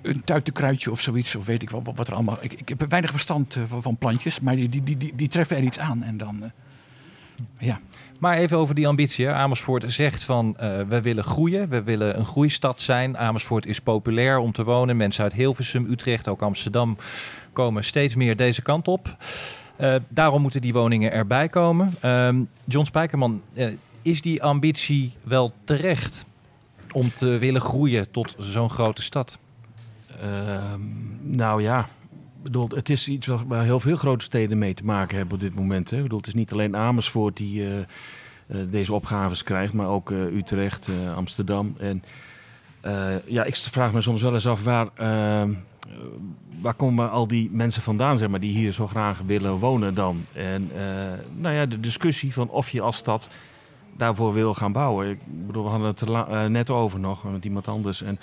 een 0.02 0.24
tuitenkruidje 0.24 0.92
of 0.92 1.02
zoiets, 1.02 1.36
of 1.36 1.46
weet 1.46 1.62
ik 1.62 1.70
wel 1.70 1.84
wat 1.96 2.08
er 2.08 2.14
allemaal. 2.14 2.38
Ik, 2.42 2.54
ik 2.54 2.70
heb 2.70 2.90
weinig 2.90 3.12
verstand 3.12 3.56
uh, 3.56 3.64
van, 3.68 3.98
plantjes, 3.98 4.40
maar 4.40 4.56
die, 4.56 4.70
die, 4.70 4.84
die, 4.84 5.14
die, 5.16 5.28
treffen 5.28 5.58
er 5.58 5.64
iets 5.64 5.80
aan. 5.80 6.04
En 6.04 6.18
dan, 6.18 6.40
uh, 6.44 6.50
ja. 7.60 7.80
Maar 8.20 8.38
even 8.38 8.58
over 8.58 8.76
die 8.76 8.88
ambitie. 8.88 9.30
Amersfoort 9.30 9.92
zegt 9.92 10.24
van 10.24 10.58
uh, 10.62 10.82
we 10.82 11.02
willen 11.02 11.24
groeien, 11.24 11.70
we 11.70 11.84
willen 11.84 12.18
een 12.18 12.26
groeistad 12.26 12.82
zijn. 12.82 13.18
Amersfoort 13.18 13.66
is 13.66 13.82
populair 13.82 14.38
om 14.38 14.52
te 14.52 14.64
wonen. 14.64 14.98
Mensen 14.98 15.24
uit 15.24 15.34
Hilversum, 15.34 15.86
Utrecht, 15.92 16.28
ook 16.28 16.42
Amsterdam 16.42 16.98
komen 17.54 17.84
steeds 17.84 18.16
meer 18.16 18.36
deze 18.36 18.62
kant 18.62 18.88
op. 18.88 19.18
daarom 20.08 20.42
moeten 20.42 20.62
die 20.62 20.74
woningen 20.74 21.12
erbij 21.12 21.50
komen. 21.50 21.94
Ehm, 22.00 22.42
John 22.66 22.86
Spijkerman, 22.86 23.42
is 24.02 24.22
die 24.22 24.44
ambitie 24.44 25.14
wel 25.24 25.54
terecht 25.64 26.26
om 26.92 27.12
te 27.12 27.26
willen 27.38 27.62
groeien 27.62 28.12
tot 28.12 28.36
zo'n 28.38 28.70
grote 28.70 29.02
stad? 29.02 29.40
Ehm, 30.22 30.82
nou 31.22 31.62
ja, 31.62 31.88
bedoel, 32.46 32.68
het 32.76 32.90
is 32.90 33.08
iets 33.08 33.28
waar 33.48 33.64
heel 33.64 33.80
veel 33.80 33.96
grote 33.96 34.24
steden 34.24 34.58
mee 34.58 34.74
te 34.74 34.86
maken 34.86 35.18
hebben 35.18 35.36
op 35.36 35.42
dit 35.42 35.56
moment. 35.56 35.90
Hè. 35.90 36.02
Bedoel, 36.02 36.18
het 36.18 36.28
is 36.28 36.34
niet 36.34 36.52
alleen 36.52 36.76
Amersfoort 36.76 37.38
die 37.38 37.62
uh, 37.62 37.78
uh, 37.78 38.58
deze 38.70 38.94
opgaves 38.94 39.44
krijgt, 39.44 39.74
maar 39.74 39.88
ook 39.88 40.10
uh, 40.10 40.36
Utrecht, 40.36 40.88
Amsterdam. 41.16 41.74
En 41.78 42.04
ja, 43.28 43.44
ik 43.44 43.56
vraag 43.56 43.94
me 43.94 44.02
soms 44.02 44.22
wel 44.22 44.34
eens 44.34 44.48
af 44.48 44.64
waar, 44.64 44.88
ehm, 44.96 45.54
waar 46.62 46.74
komen 46.74 47.12
al 47.12 47.28
die 47.28 47.50
mensen 47.52 47.82
vandaan, 47.82 48.18
zeg 48.18 48.30
maar, 48.30 48.40
die 48.40 48.54
hier 48.58 48.72
zo 48.72 48.88
graag 48.88 49.22
willen 49.26 49.58
wonen 49.58 49.94
dan. 49.94 50.26
En 50.34 50.70
nou 51.36 51.56
ja, 51.56 51.66
de 51.66 51.80
discussie 51.80 52.34
van 52.34 52.50
of 52.50 52.70
je 52.70 52.82
als 52.82 52.98
stad 52.98 53.30
daarvoor 53.98 54.34
wil 54.34 54.54
gaan 54.54 54.72
bouwen. 54.72 55.10
Ik 55.10 55.20
bedoel, 55.26 55.64
we 55.64 55.70
hadden 55.70 55.88
het 55.88 56.52
net 56.52 56.70
over 56.70 57.00
nog 57.00 57.24
met 57.24 57.46
iemand 57.46 57.68
anders. 57.68 58.02
En 58.02 58.20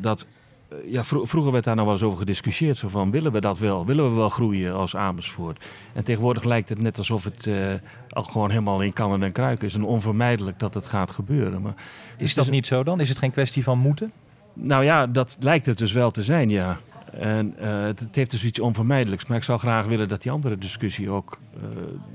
dat, 0.00 0.26
eh, 0.72 0.92
ja, 0.92 1.04
vroeger 1.04 1.52
werd 1.52 1.64
daar 1.64 1.76
nog 1.76 1.84
wel 1.84 1.94
eens 1.94 2.02
over 2.02 2.18
gediscussieerd. 2.18 2.76
Zo 2.76 2.88
van, 2.88 3.10
willen 3.10 3.32
we 3.32 3.40
dat 3.40 3.58
wel? 3.58 3.86
Willen 3.86 4.08
we 4.08 4.14
wel 4.16 4.28
groeien 4.28 4.74
als 4.74 4.96
Amersfoort? 4.96 5.64
En 5.92 6.04
tegenwoordig 6.04 6.44
lijkt 6.44 6.68
het 6.68 6.82
net 6.82 6.98
alsof 6.98 7.24
het 7.24 7.46
uh, 7.46 7.72
al 8.08 8.22
gewoon 8.22 8.50
helemaal 8.50 8.80
in 8.80 8.92
kannen 8.92 9.22
en 9.22 9.32
kruiken 9.32 9.66
is. 9.66 9.74
En 9.74 9.84
onvermijdelijk 9.84 10.58
dat 10.58 10.74
het 10.74 10.86
gaat 10.86 11.10
gebeuren. 11.10 11.62
Maar 11.62 11.74
is 12.16 12.34
dat 12.34 12.50
niet 12.50 12.66
zo 12.66 12.82
dan? 12.82 13.00
Is 13.00 13.08
het 13.08 13.18
geen 13.18 13.32
kwestie 13.32 13.62
van 13.62 13.78
moeten? 13.78 14.12
Nou 14.52 14.84
ja, 14.84 15.06
dat 15.06 15.36
lijkt 15.40 15.66
het 15.66 15.78
dus 15.78 15.92
wel 15.92 16.10
te 16.10 16.22
zijn, 16.22 16.48
ja. 16.48 16.80
En 17.12 17.54
uh, 17.60 17.82
het, 17.82 18.08
heeft 18.12 18.30
dus 18.30 18.44
iets 18.44 18.60
onvermijdelijks. 18.60 19.26
Maar 19.26 19.36
ik 19.36 19.44
zou 19.44 19.58
graag 19.58 19.86
willen 19.86 20.08
dat 20.08 20.22
die 20.22 20.32
andere 20.32 20.58
discussie 20.58 21.10
ook 21.10 21.38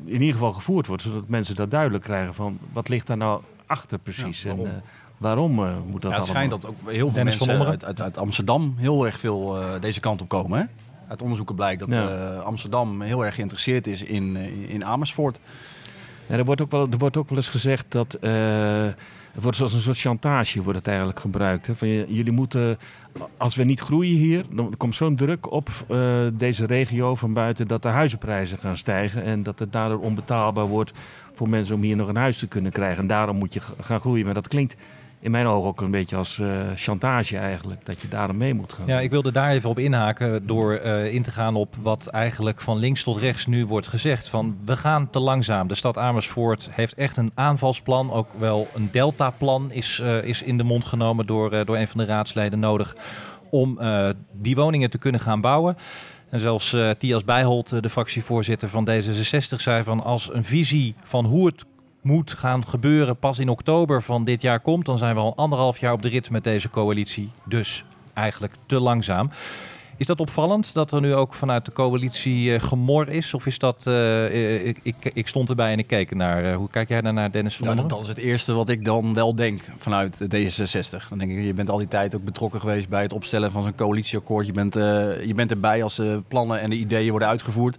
in 0.06 0.14
ieder 0.14 0.34
geval 0.34 0.54
gevoerd 0.54 0.88
wordt. 0.88 1.04
Zodat 1.04 1.28
mensen 1.28 1.56
dat 1.56 1.72
duidelijk 1.72 2.04
krijgen 2.04 2.34
van 2.34 2.58
wat 2.74 2.90
ligt 2.90 3.08
daar 3.08 3.18
nou 3.18 3.42
achter 3.66 3.98
precies. 3.98 4.42
Ja, 4.42 4.50
en, 4.50 4.84
Waarom 5.18 5.60
uh, 5.60 5.76
moet 5.92 6.02
dat 6.02 6.12
ja, 6.12 6.18
Het 6.18 6.28
schijnt 6.28 6.52
dat 6.52 6.66
ook 6.66 6.76
heel 6.86 7.10
veel 7.10 7.24
mensen 7.24 7.66
uit, 7.66 7.86
uit, 7.86 8.02
uit, 8.02 8.18
Amsterdam 8.18 8.76
heel 8.78 9.06
erg 9.06 9.20
veel 9.20 9.62
uh, 9.62 9.66
deze 9.80 10.00
kant 10.00 10.22
op 10.22 10.28
komen. 10.28 10.60
Hè? 10.60 10.66
Uit 11.08 11.22
onderzoeken 11.22 11.56
blijkt 11.56 11.80
dat 11.80 11.90
ja. 11.90 12.34
uh, 12.34 12.42
Amsterdam 12.42 13.02
heel 13.02 13.26
erg 13.26 13.36
geïnteresseerd 13.36 13.88
is 13.88 14.04
in, 14.04 14.36
in 14.68 14.86
Amersfoort. 14.86 15.40
Ja, 16.28 16.36
er, 16.36 16.46
wordt 16.46 16.62
ook 16.62 16.72
wel, 16.72 16.88
er 16.92 16.98
wordt 16.98 17.18
ook 17.18 17.30
wel 17.30 17.38
eens 17.38 17.48
gezegd 17.48 17.86
dat... 17.90 18.18
Het 19.32 19.46
wordt 19.46 19.58
zoals 19.58 19.74
een 19.74 19.82
soort 19.82 20.00
chantage 20.00 20.64
wordt 20.64 20.78
het 20.78 20.88
eigenlijk 20.88 21.20
gebruikt. 21.20 21.68
Hè? 21.68 21.76
Van, 21.76 21.88
jullie 21.88 22.32
moeten, 22.32 22.78
als 23.38 23.56
we 23.56 23.64
niet 23.64 23.80
groeien 23.80 24.18
hier, 24.18 24.44
dan 24.52 24.74
komt 24.78 24.96
zo'n 24.96 25.16
druk 25.16 25.52
op 25.52 25.70
deze 26.34 26.66
regio 26.66 27.16
van 27.16 27.34
buiten 27.34 27.68
dat 27.68 27.82
de 27.82 27.88
huizenprijzen 27.88 28.58
gaan 28.58 28.78
stijgen 28.78 29.24
en 29.24 29.44
dat 29.44 29.60
het 29.60 29.72
daardoor 29.72 30.00
onbetaalbaar 30.00 30.66
wordt 30.66 30.92
voor 31.34 31.50
mensen 31.50 31.76
om 31.76 31.82
hier 31.82 31.96
nog 31.96 32.08
een 32.08 32.16
huis 32.16 32.40
te 32.40 32.48
kunnen 32.48 32.72
krijgen. 32.72 33.02
En 33.02 33.08
daarom 33.08 33.38
moet 33.38 33.54
je 33.54 33.62
gaan 33.82 34.00
groeien. 34.00 34.26
Maar 34.26 34.34
dat 34.34 34.48
klinkt 34.48 34.76
in 35.28 35.34
mijn 35.34 35.46
ogen 35.46 35.70
ook 35.70 35.82
een 35.82 35.92
beetje 35.92 36.16
als 36.16 36.38
uh, 36.38 36.62
chantage 36.76 37.38
eigenlijk. 37.38 37.86
Dat 37.86 38.02
je 38.02 38.08
daarom 38.08 38.38
mee 38.38 38.54
moet 38.54 38.74
gaan. 38.74 38.86
Ja, 38.86 39.00
ik 39.00 39.10
wilde 39.10 39.32
daar 39.32 39.52
even 39.52 39.70
op 39.70 39.80
inhaken 39.80 40.48
door 40.48 40.80
uh, 40.86 41.14
in 41.14 41.22
te 41.22 41.32
gaan 41.32 41.56
op 41.56 41.76
wat 41.82 42.08
eigenlijk 42.08 42.62
van 42.62 42.78
links 42.78 43.04
tot 43.04 43.18
rechts 43.18 43.46
nu 43.46 43.66
wordt 43.66 43.88
gezegd. 43.88 44.28
Van 44.28 44.58
we 44.66 44.78
gaan 44.78 45.10
te 45.10 45.20
langzaam. 45.20 45.68
De 45.68 45.76
stad 45.76 45.98
Amersfoort 45.98 46.70
heeft 46.72 46.94
echt 46.94 47.18
een 47.18 47.32
aanvalsplan. 47.34 48.12
Ook 48.12 48.30
wel 48.38 48.68
een 48.76 48.90
deltaplan 48.92 49.72
is, 49.72 50.00
uh, 50.04 50.24
is 50.24 50.42
in 50.42 50.58
de 50.58 50.64
mond 50.64 50.86
genomen 50.86 51.26
door, 51.26 51.66
door 51.66 51.78
een 51.78 51.88
van 51.88 52.00
de 52.00 52.06
raadsleden 52.06 52.60
nodig. 52.60 52.96
Om 53.50 53.80
die 54.32 54.56
woningen 54.56 54.90
te 54.90 54.98
kunnen 54.98 55.22
gaan 55.22 55.42
bouwen. 55.42 55.78
En 56.30 56.40
zelfs 56.40 56.74
uh, 56.74 56.90
Thias 56.90 57.24
Bijholt, 57.24 57.84
de 57.84 57.90
fractievoorzitter 57.90 58.70
van 58.70 58.90
D66, 58.90 59.56
zei 59.58 59.84
van 59.84 60.04
als 60.04 60.34
een 60.34 60.44
visie 60.44 60.96
van 61.04 61.26
hoe 61.26 61.46
het 61.46 61.66
moet 62.08 62.32
gaan 62.32 62.68
gebeuren 62.68 63.18
pas 63.18 63.40
in 63.40 63.50
oktober 63.50 64.02
van 64.02 64.24
dit 64.24 64.42
jaar 64.42 64.60
komt, 64.60 64.86
dan 64.86 64.98
zijn 64.98 65.16
we 65.16 65.22
al 65.22 65.36
anderhalf 65.36 65.78
jaar 65.78 65.94
op 65.94 66.02
de 66.02 66.10
rit 66.10 66.30
met 66.30 66.44
deze 66.44 66.70
coalitie. 66.70 67.30
Dus 67.46 67.84
eigenlijk 68.14 68.54
te 68.66 68.80
langzaam. 68.80 69.30
Is 69.98 70.06
dat 70.06 70.20
opvallend 70.20 70.74
dat 70.74 70.92
er 70.92 71.02
nu 71.02 71.14
ook 71.14 71.34
vanuit 71.34 71.66
de 71.66 71.72
coalitie 71.72 72.50
uh, 72.50 72.60
gemor 72.60 73.10
is? 73.10 73.34
Of 73.34 73.46
is 73.46 73.60
dat. 73.60 73.86
Uh, 73.88 74.66
ik, 74.66 74.80
ik, 74.84 74.96
ik, 75.14 75.28
stond 75.28 75.50
erbij 75.50 75.72
en 75.72 75.80
ik 75.80 75.88
keek 75.88 76.16
naar. 76.16 76.46
Uh, 76.46 76.56
hoe 76.56 76.70
kijk 76.70 76.90
jij 76.90 77.02
daar 77.02 77.14
naar, 77.14 77.32
Dennis 77.32 77.56
van 77.56 77.76
ja, 77.76 77.84
dat, 77.84 78.02
is 78.02 78.08
het 78.08 78.18
eerste 78.18 78.54
wat 78.54 78.70
ik 78.70 78.86
dan 78.86 79.14
wel 79.14 79.36
denk 79.36 79.62
vanuit 79.78 80.24
D66. 80.36 81.10
Dan 81.10 81.18
denk 81.18 81.32
ik, 81.32 81.44
je 81.44 81.54
bent 81.54 81.70
al 81.70 81.78
die 81.78 81.88
tijd 81.88 82.16
ook 82.16 82.24
betrokken 82.24 82.60
geweest 82.60 82.90
bij 82.90 83.02
het 83.02 83.14
opstellen 83.14 83.52
van 83.52 83.64
zo'n 83.64 83.76
coalitieakkoord. 83.76 84.46
Je 84.46 84.54
bent, 84.54 84.74
je 84.74 85.34
bent 85.36 85.52
erbij 85.52 85.84
als 85.84 85.96
de 85.96 86.22
plannen 86.28 86.60
en 86.62 86.70
de 86.70 86.78
ideeën 86.78 87.10
worden 87.10 87.28
uitgevoerd 87.28 87.78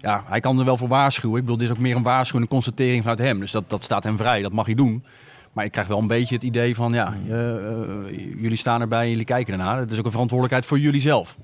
ja, 0.00 0.24
hij 0.26 0.40
kan 0.40 0.58
er 0.58 0.64
wel 0.64 0.76
voor 0.76 0.88
waarschuwen. 0.88 1.36
Ik 1.36 1.42
bedoel, 1.42 1.58
dit 1.58 1.70
is 1.70 1.76
ook 1.76 1.82
meer 1.82 1.96
een 1.96 2.02
waarschuwing, 2.02 2.50
een 2.50 2.56
constatering 2.56 3.02
vanuit 3.02 3.18
hem. 3.18 3.40
Dus 3.40 3.50
dat, 3.50 3.70
dat 3.70 3.84
staat 3.84 4.04
hem 4.04 4.16
vrij, 4.16 4.42
dat 4.42 4.52
mag 4.52 4.66
hij 4.66 4.74
doen. 4.74 5.04
Maar 5.52 5.64
ik 5.64 5.72
krijg 5.72 5.86
wel 5.86 5.98
een 5.98 6.06
beetje 6.06 6.34
het 6.34 6.44
idee 6.44 6.74
van, 6.74 6.92
ja, 6.92 7.14
uh, 7.28 7.34
jullie 8.40 8.56
staan 8.56 8.80
erbij 8.80 9.02
en 9.02 9.10
jullie 9.10 9.24
kijken 9.24 9.52
ernaar. 9.52 9.78
Het 9.78 9.90
is 9.90 9.98
ook 9.98 10.04
een 10.04 10.10
verantwoordelijkheid 10.10 10.66
voor 10.66 10.78
jullie 10.78 11.00
zelf. 11.00 11.36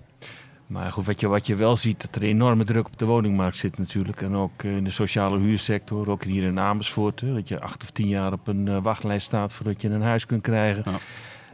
Maar 0.66 0.92
goed, 0.92 1.06
wat 1.06 1.20
je, 1.20 1.28
wat 1.28 1.46
je 1.46 1.54
wel 1.54 1.76
ziet, 1.76 2.00
dat 2.00 2.14
er 2.14 2.22
enorme 2.22 2.64
druk 2.64 2.86
op 2.86 2.98
de 2.98 3.04
woningmarkt 3.04 3.56
zit 3.56 3.78
natuurlijk. 3.78 4.22
En 4.22 4.34
ook 4.34 4.62
in 4.62 4.84
de 4.84 4.90
sociale 4.90 5.38
huursector, 5.38 6.10
ook 6.10 6.24
hier 6.24 6.42
in 6.42 6.58
Amersfoort. 6.58 7.20
Hè, 7.20 7.34
dat 7.34 7.48
je 7.48 7.60
acht 7.60 7.82
of 7.82 7.90
tien 7.90 8.08
jaar 8.08 8.32
op 8.32 8.48
een 8.48 8.82
wachtlijst 8.82 9.26
staat 9.26 9.52
voordat 9.52 9.80
je 9.80 9.88
een 9.88 10.02
huis 10.02 10.26
kunt 10.26 10.42
krijgen. 10.42 10.82
Ja. 10.86 10.98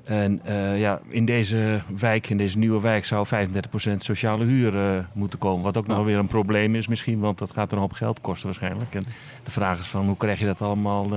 En 0.05 0.41
uh, 0.49 0.81
ja, 0.81 1.01
in 1.09 1.25
deze 1.25 1.83
wijk, 1.99 2.31
in 2.31 2.37
deze 2.37 2.59
nieuwe 2.59 2.81
wijk, 2.81 3.05
zou 3.05 3.27
35% 3.27 3.97
sociale 3.97 4.45
huur 4.45 4.75
uh, 4.75 4.99
moeten 5.13 5.39
komen. 5.39 5.65
Wat 5.65 5.77
ook 5.77 5.87
nog 5.87 6.05
weer 6.05 6.19
een 6.19 6.27
probleem 6.27 6.75
is 6.75 6.89
misschien, 6.89 7.21
want 7.21 7.39
dat 7.39 7.51
gaat 7.51 7.71
er 7.71 7.77
een 7.77 7.83
hoop 7.83 7.93
geld 7.93 8.21
kosten 8.21 8.47
waarschijnlijk. 8.47 8.95
En 8.95 9.05
de 9.45 9.51
vraag 9.51 9.81
is 9.81 9.87
van, 9.87 10.07
hoe 10.07 10.17
krijg 10.17 10.39
je 10.39 10.47
dat 10.47 10.63
allemaal... 10.63 11.09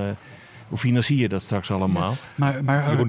Hoe 0.67 0.77
financier 0.77 1.17
je 1.17 1.29
dat 1.29 1.41
straks 1.41 1.71
allemaal? 1.71 2.11
Ja, 2.11 2.17
maar 2.35 2.63
maar 2.63 2.99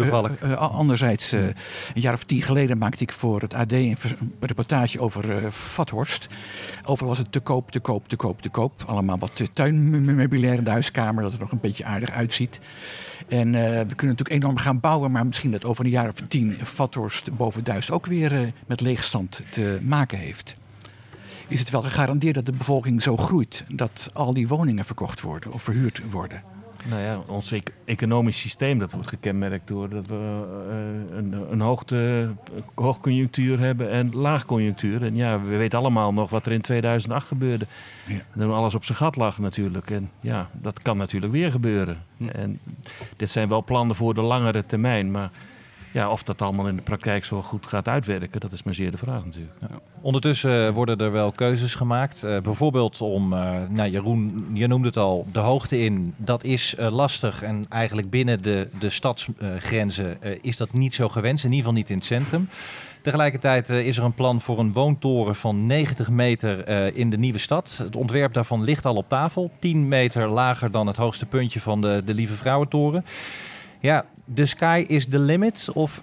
uh, 0.43 0.53
anderzijds, 0.57 1.33
een 1.33 1.55
jaar 1.95 2.12
of 2.12 2.25
tien 2.25 2.43
geleden 2.43 2.79
maakte 2.79 3.03
ik 3.03 3.12
voor 3.12 3.40
het 3.40 3.55
AD 3.55 3.73
een 3.73 3.97
reportage 4.40 5.01
over 5.01 5.53
Vathorst. 5.53 6.29
Over 6.85 7.07
was 7.07 7.19
het 7.19 7.33
te 7.33 7.40
koop, 7.40 7.71
te 7.71 7.81
koop, 7.81 8.09
te 8.09 8.17
koop, 8.17 8.43
te 8.43 8.49
koop. 8.49 8.83
Allemaal 8.87 9.19
wat 9.19 9.43
tuinmeubilair 9.53 10.55
in 10.55 10.64
de 10.64 10.71
huiskamer, 10.71 11.23
dat 11.23 11.33
er 11.33 11.40
nog 11.40 11.53
een 11.53 11.61
beetje 11.61 11.85
aardig 11.85 12.11
uitziet. 12.11 12.61
En 13.29 13.49
uh, 13.49 13.61
we 13.62 13.95
kunnen 13.95 14.17
natuurlijk 14.17 14.43
enorm 14.43 14.57
gaan 14.57 14.81
bouwen, 14.81 15.11
maar 15.11 15.27
misschien 15.27 15.51
dat 15.51 15.64
over 15.64 15.85
een 15.85 15.90
jaar 15.90 16.09
of 16.09 16.14
tien 16.29 16.57
Vathorst 16.62 17.37
boven 17.37 17.64
Duist 17.64 17.90
ook 17.90 18.07
weer 18.07 18.33
uh, 18.33 18.49
met 18.67 18.81
leegstand 18.81 19.43
te 19.51 19.79
maken 19.83 20.19
heeft. 20.19 20.57
Is 21.49 21.61
het 21.61 21.71
wel 21.71 21.83
gegarandeerd 21.83 22.35
dat 22.35 22.47
de 22.47 22.53
bevolking 22.53 23.03
zo 23.03 23.17
groeit 23.17 23.64
dat 23.69 24.11
al 24.12 24.35
die 24.35 24.49
woningen 24.49 24.85
verkocht 24.85 25.21
worden 25.21 25.53
of 25.53 25.62
verhuurd 25.62 26.03
worden? 26.11 26.43
Nou 26.88 27.03
ja, 27.03 27.23
ons 27.27 27.51
e- 27.51 27.61
economisch 27.85 28.40
systeem 28.40 28.79
dat 28.79 28.92
wordt 28.92 29.09
gekenmerkt 29.09 29.68
door 29.68 29.88
dat 29.88 30.07
we 30.07 30.14
uh, 30.14 31.16
een, 31.16 31.53
een 31.53 31.61
hoogte, 31.61 32.29
hoogconjunctuur 32.75 33.59
hebben 33.59 33.90
en 33.90 34.14
laagconjunctuur. 34.14 35.03
En 35.03 35.16
ja, 35.16 35.40
we 35.40 35.57
weten 35.57 35.79
allemaal 35.79 36.12
nog 36.12 36.31
wat 36.31 36.47
er 36.47 36.53
in 36.53 36.61
2008 36.61 37.27
gebeurde. 37.27 37.66
Ja. 38.09 38.20
En 38.42 38.51
alles 38.51 38.75
op 38.75 38.85
zijn 38.85 38.99
gat 38.99 39.16
lag 39.16 39.38
natuurlijk. 39.38 39.90
En 39.90 40.11
ja, 40.20 40.51
dat 40.53 40.83
kan 40.83 40.97
natuurlijk 40.97 41.33
weer 41.33 41.51
gebeuren. 41.51 42.03
En 42.33 42.59
dit 43.16 43.31
zijn 43.31 43.49
wel 43.49 43.64
plannen 43.64 43.97
voor 43.97 44.14
de 44.14 44.23
langere 44.23 44.66
termijn. 44.66 45.11
Maar 45.11 45.31
ja, 45.95 46.11
of 46.11 46.23
dat 46.23 46.43
allemaal 46.43 46.69
in 46.69 46.77
de 46.77 46.83
praktijk 46.83 47.25
zo 47.25 47.43
goed 47.43 47.67
gaat 47.67 47.89
uitwerken, 47.89 48.41
dat 48.41 48.53
is 48.53 48.63
maar 48.63 48.75
zeer 48.75 48.91
de 48.91 48.97
vraag 48.97 49.25
natuurlijk. 49.25 49.55
Ondertussen 50.01 50.73
worden 50.73 50.99
er 50.99 51.13
wel 51.13 51.33
keuzes 51.33 51.75
gemaakt. 51.75 52.23
Uh, 52.25 52.41
bijvoorbeeld 52.41 53.01
om, 53.01 53.33
uh, 53.33 53.57
nou 53.69 53.91
Jeroen, 53.91 54.47
je 54.53 54.67
noemde 54.67 54.87
het 54.87 54.97
al, 54.97 55.27
de 55.33 55.39
hoogte 55.39 55.79
in. 55.79 56.15
Dat 56.17 56.45
is 56.45 56.75
lastig 56.79 57.43
en 57.43 57.65
eigenlijk 57.69 58.11
binnen 58.11 58.43
de, 58.43 58.69
de 58.79 58.91
stadsgrenzen 58.91 60.19
is 60.43 60.57
dat 60.57 60.73
niet 60.73 60.95
zo 60.95 61.09
gewenst. 61.09 61.45
In 61.45 61.51
ieder 61.51 61.65
geval 61.65 61.79
niet 61.79 61.91
in 61.91 61.97
het 61.97 62.05
centrum. 62.05 62.49
Tegelijkertijd 63.03 63.69
is 63.69 63.97
er 63.97 64.05
een 64.05 64.15
plan 64.15 64.41
voor 64.41 64.59
een 64.59 64.73
woontoren 64.73 65.35
van 65.35 65.67
90 65.67 66.11
meter 66.11 66.69
in 66.97 67.11
de 67.11 67.19
nieuwe 67.19 67.39
stad. 67.39 67.81
Het 67.83 67.97
ontwerp 67.97 68.33
daarvan 68.33 68.63
ligt 68.63 68.87
al 68.87 68.97
op 68.97 69.09
tafel. 69.09 69.51
10 69.59 69.89
meter 69.89 70.29
lager 70.29 70.71
dan 70.71 70.87
het 70.87 70.97
hoogste 70.97 71.27
puntje 71.27 71.61
van 71.61 71.81
de, 71.81 72.03
de 72.05 72.15
Lieve 72.15 72.35
Vrouwentoren. 72.35 73.05
Ja, 73.81 74.05
de 74.25 74.47
sky 74.47 74.85
is 74.89 75.07
the 75.07 75.19
limit? 75.19 75.69
Of 75.73 76.01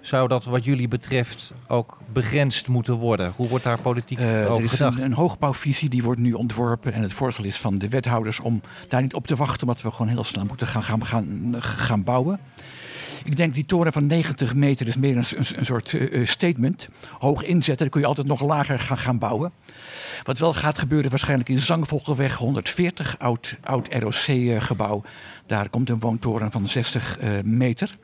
zou 0.00 0.28
dat 0.28 0.44
wat 0.44 0.64
jullie 0.64 0.88
betreft 0.88 1.52
ook 1.68 2.00
begrensd 2.12 2.68
moeten 2.68 2.94
worden? 2.94 3.32
Hoe 3.36 3.48
wordt 3.48 3.64
daar 3.64 3.80
politiek 3.80 4.18
uh, 4.18 4.26
over 4.26 4.56
er 4.56 4.64
is 4.64 4.70
gedacht? 4.70 4.98
Een, 4.98 5.04
een 5.04 5.12
hoogbouwvisie 5.12 5.88
die 5.88 6.02
wordt 6.02 6.20
nu 6.20 6.32
ontworpen 6.32 6.92
en 6.92 7.02
het 7.02 7.12
voorstel 7.12 7.44
is 7.44 7.56
van 7.56 7.78
de 7.78 7.88
wethouders 7.88 8.40
om 8.40 8.60
daar 8.88 9.02
niet 9.02 9.14
op 9.14 9.26
te 9.26 9.36
wachten, 9.36 9.66
omdat 9.66 9.82
we 9.82 9.90
gewoon 9.90 10.08
heel 10.08 10.24
snel 10.24 10.44
moeten 10.44 10.66
gaan, 10.66 10.82
gaan, 10.82 11.06
gaan, 11.06 11.56
gaan 11.58 12.04
bouwen. 12.04 12.40
Ik 13.24 13.36
denk 13.36 13.54
die 13.54 13.66
toren 13.66 13.92
van 13.92 14.06
90 14.06 14.54
meter 14.54 14.86
is 14.86 14.96
meer 14.96 15.16
een, 15.16 15.24
een, 15.56 15.64
soort 15.66 15.92
uh, 15.92 16.26
statement. 16.26 16.88
Hoog 17.18 17.42
inzetten, 17.42 17.76
dan 17.76 17.88
kun 17.88 18.00
je 18.00 18.06
altijd 18.06 18.26
nog 18.26 18.40
lager 18.40 18.78
gaan, 18.78 18.98
gaan 18.98 19.18
bouwen. 19.18 19.52
Wat 20.22 20.38
wel 20.38 20.52
gaat 20.52 20.78
gebeuren 20.78 21.10
waarschijnlijk 21.10 21.48
in 21.48 21.58
Zangvolgenweg 21.58 22.34
140, 22.34 23.18
oud, 23.18 23.56
oud 23.62 23.88
ROC-gebouw. 23.94 25.02
Daar 25.46 25.68
komt 25.68 25.90
een 25.90 26.00
woontoren 26.00 26.50
van 26.50 26.68
60 26.68 27.18
uh, 27.22 27.30
meter. 27.44 27.94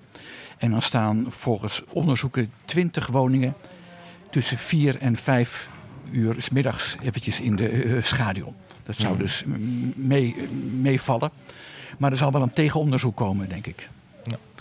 En 0.59 0.71
dan 0.71 0.83
staan 0.83 1.25
volgens 1.29 1.83
onderzoeken 1.93 2.53
20 2.65 3.07
woningen 3.07 3.55
tussen 4.31 4.57
4 4.57 4.99
en 4.99 5.17
5 5.17 5.69
uur 6.11 6.35
s 6.39 6.51
middags 6.51 6.97
eventjes 7.03 7.41
in 7.41 7.57
de 7.57 7.85
uh, 7.85 8.03
schaduw. 8.03 8.55
Dat 8.83 8.97
zou 8.97 9.09
hmm. 9.09 9.19
dus 9.19 9.45
meevallen. 10.81 11.31
maar 11.99 12.11
er 12.11 12.17
zal 12.17 12.33
wel 12.33 12.43
een 12.43 12.51
tegenonderzoek 12.51 13.17
komen, 13.17 13.49
denk 13.49 13.67
ik. 13.67 13.89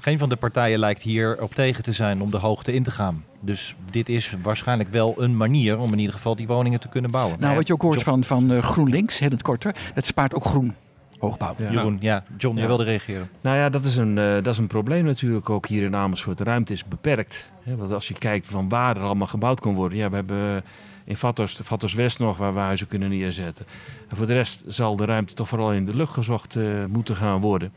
Ja. 0.06 0.12
Geen 0.12 0.20
van 0.20 0.30
de 0.30 0.36
partijen 0.36 0.80
lijkt 0.80 1.02
hier 1.02 1.42
op 1.42 1.56
tegen 1.56 1.84
te 1.84 1.92
zijn 1.92 2.22
om 2.22 2.32
de 2.32 2.38
hoogte 2.38 2.74
in 2.74 2.84
te 2.84 2.92
gaan. 2.92 3.24
Dus 3.42 3.76
dit 3.92 4.10
is 4.10 4.34
waarschijnlijk 4.42 4.90
wel 4.90 5.22
een 5.22 5.38
manier 5.38 5.78
om 5.78 5.92
in 5.92 6.00
ieder 6.00 6.14
geval 6.14 6.36
die 6.36 6.48
woningen 6.48 6.80
te 6.80 6.90
kunnen 6.90 7.12
bouwen. 7.12 7.40
Nou, 7.40 7.56
wat 7.56 7.68
je 7.68 7.74
ook 7.74 7.82
hoort 7.82 8.04
van, 8.04 8.24
van 8.24 8.52
uh, 8.52 8.64
GroenLinks, 8.64 9.20
heel 9.20 9.30
het 9.30 9.42
korter, 9.42 9.76
het 9.94 10.06
spaart 10.06 10.36
ook 10.36 10.46
groen 10.46 10.76
hoogbouw. 11.20 11.56
Ja. 11.58 11.72
Jeroen, 11.72 11.98
ja, 12.00 12.24
John, 12.38 12.58
je 12.58 12.68
wilde 12.68 12.84
reageren. 12.84 13.30
Nou 13.42 13.58
ja, 13.58 13.70
dat 13.70 13.86
is, 13.86 13.98
een, 13.98 14.18
uh, 14.18 14.34
dat 14.34 14.48
is 14.48 14.58
een 14.58 14.68
probleem 14.68 15.06
natuurlijk 15.06 15.50
ook 15.50 15.68
hier 15.68 15.84
in 15.84 15.96
Amersfoort. 15.96 16.38
De 16.38 16.44
ruimte 16.44 16.74
is 16.74 16.86
beperkt. 16.86 17.52
Hè? 17.64 17.76
Want 17.76 17.92
als 17.92 18.08
je 18.08 18.14
kijkt 18.14 18.48
van 18.48 18.70
waar 18.70 18.98
er 18.98 19.04
allemaal 19.04 19.28
gebouwd 19.28 19.60
kan 19.60 19.74
worden. 19.74 19.98
Ja, 19.98 20.10
we 20.10 20.16
hebben 20.16 20.64
in 21.06 21.18
Vatos, 21.18 21.60
Vatos 21.64 21.94
West 21.94 22.20
nog 22.20 22.38
waar 22.38 22.54
we 22.54 22.60
huizen 22.60 22.88
kunnen 22.88 23.10
neerzetten. 23.10 23.66
En 24.10 24.18
voor 24.18 24.28
de 24.28 24.34
rest 24.34 24.64
zal 24.68 24.96
de 24.96 25.06
ruimte 25.06 25.34
toch 25.34 25.48
vooral 25.48 25.74
in 25.74 25.86
de 25.86 25.96
lucht 25.96 26.14
gezocht 26.14 26.56
uh, 26.56 26.86
moeten 26.86 27.16
gaan 27.16 27.42
worden. 27.42 27.72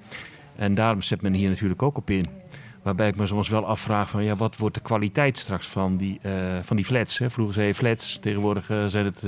En 0.59 0.75
daarom 0.75 1.03
zet 1.03 1.23
men 1.23 1.33
hier 1.33 1.49
natuurlijk 1.49 1.83
ook 1.83 1.97
op 1.97 2.11
in. 2.11 2.27
Waarbij 2.83 3.09
ik 3.09 3.16
me 3.16 3.27
soms 3.27 3.49
wel 3.49 3.66
afvraag 3.66 4.11
van 4.11 4.25
ja, 4.25 4.37
wat 4.37 4.57
wordt 4.57 4.75
de 4.75 4.81
kwaliteit 4.81 5.38
straks 5.38 5.66
van 5.66 5.97
die, 5.97 6.21
uh, 6.23 6.33
van 6.62 6.77
die 6.77 6.85
flats. 6.85 7.18
Hè? 7.18 7.31
Vroeger 7.31 7.55
zei 7.55 7.66
je 7.66 7.75
flats, 7.75 8.18
tegenwoordig 8.21 8.66
zijn 8.87 9.05
het 9.05 9.23